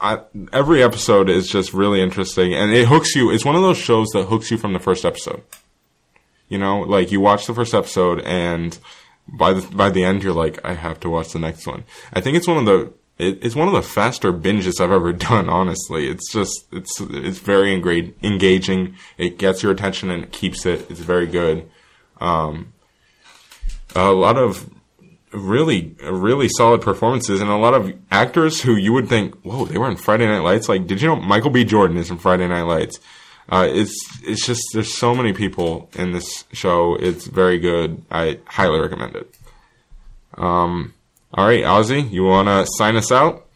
[0.00, 0.20] I,
[0.52, 3.30] every episode is just really interesting and it hooks you.
[3.30, 5.42] It's one of those shows that hooks you from the first episode.
[6.48, 8.78] You know, like you watch the first episode and
[9.26, 11.84] by the by the end you're like, I have to watch the next one.
[12.12, 15.12] I think it's one of the it, it's one of the faster binges I've ever
[15.30, 15.48] done.
[15.48, 18.96] Honestly, it's just it's it's very engaging.
[19.16, 20.90] It gets your attention and it keeps it.
[20.90, 21.68] It's very good.
[22.20, 22.72] Um,
[23.94, 24.70] a lot of
[25.32, 29.78] really really solid performances and a lot of actors who you would think, whoa, they
[29.78, 30.68] were in Friday Night Lights.
[30.68, 31.64] Like, did you know Michael B.
[31.64, 33.00] Jordan is in Friday Night Lights?
[33.48, 36.96] Uh, it's it's just there's so many people in this show.
[36.96, 38.02] It's very good.
[38.10, 39.34] I highly recommend it.
[40.36, 40.94] Um,
[41.32, 43.46] all right, Ozzy, you want to sign us out?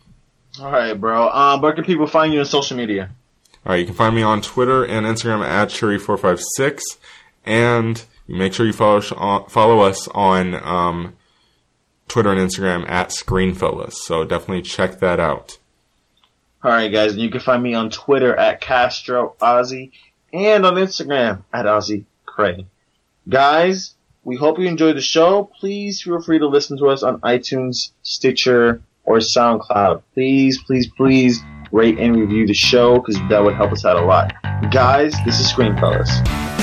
[0.60, 1.28] All right, bro.
[1.30, 3.10] Um, where can people find you on social media?
[3.64, 6.80] All right, you can find me on Twitter and Instagram at Cherry456,
[7.46, 9.00] and Make sure you follow
[9.48, 11.16] follow us on um,
[12.08, 13.94] Twitter and Instagram at Screenfellas.
[13.94, 15.58] So definitely check that out.
[16.62, 19.92] All right, guys, and you can find me on Twitter at Castro Ozzy
[20.32, 22.66] and on Instagram at Ozzy Craig.
[23.28, 23.94] Guys,
[24.24, 25.50] we hope you enjoyed the show.
[25.60, 30.02] Please feel free to listen to us on iTunes, Stitcher, or SoundCloud.
[30.14, 31.40] Please, please, please
[31.70, 34.34] rate and review the show because that would help us out a lot.
[34.70, 36.57] Guys, this is Screenfellas.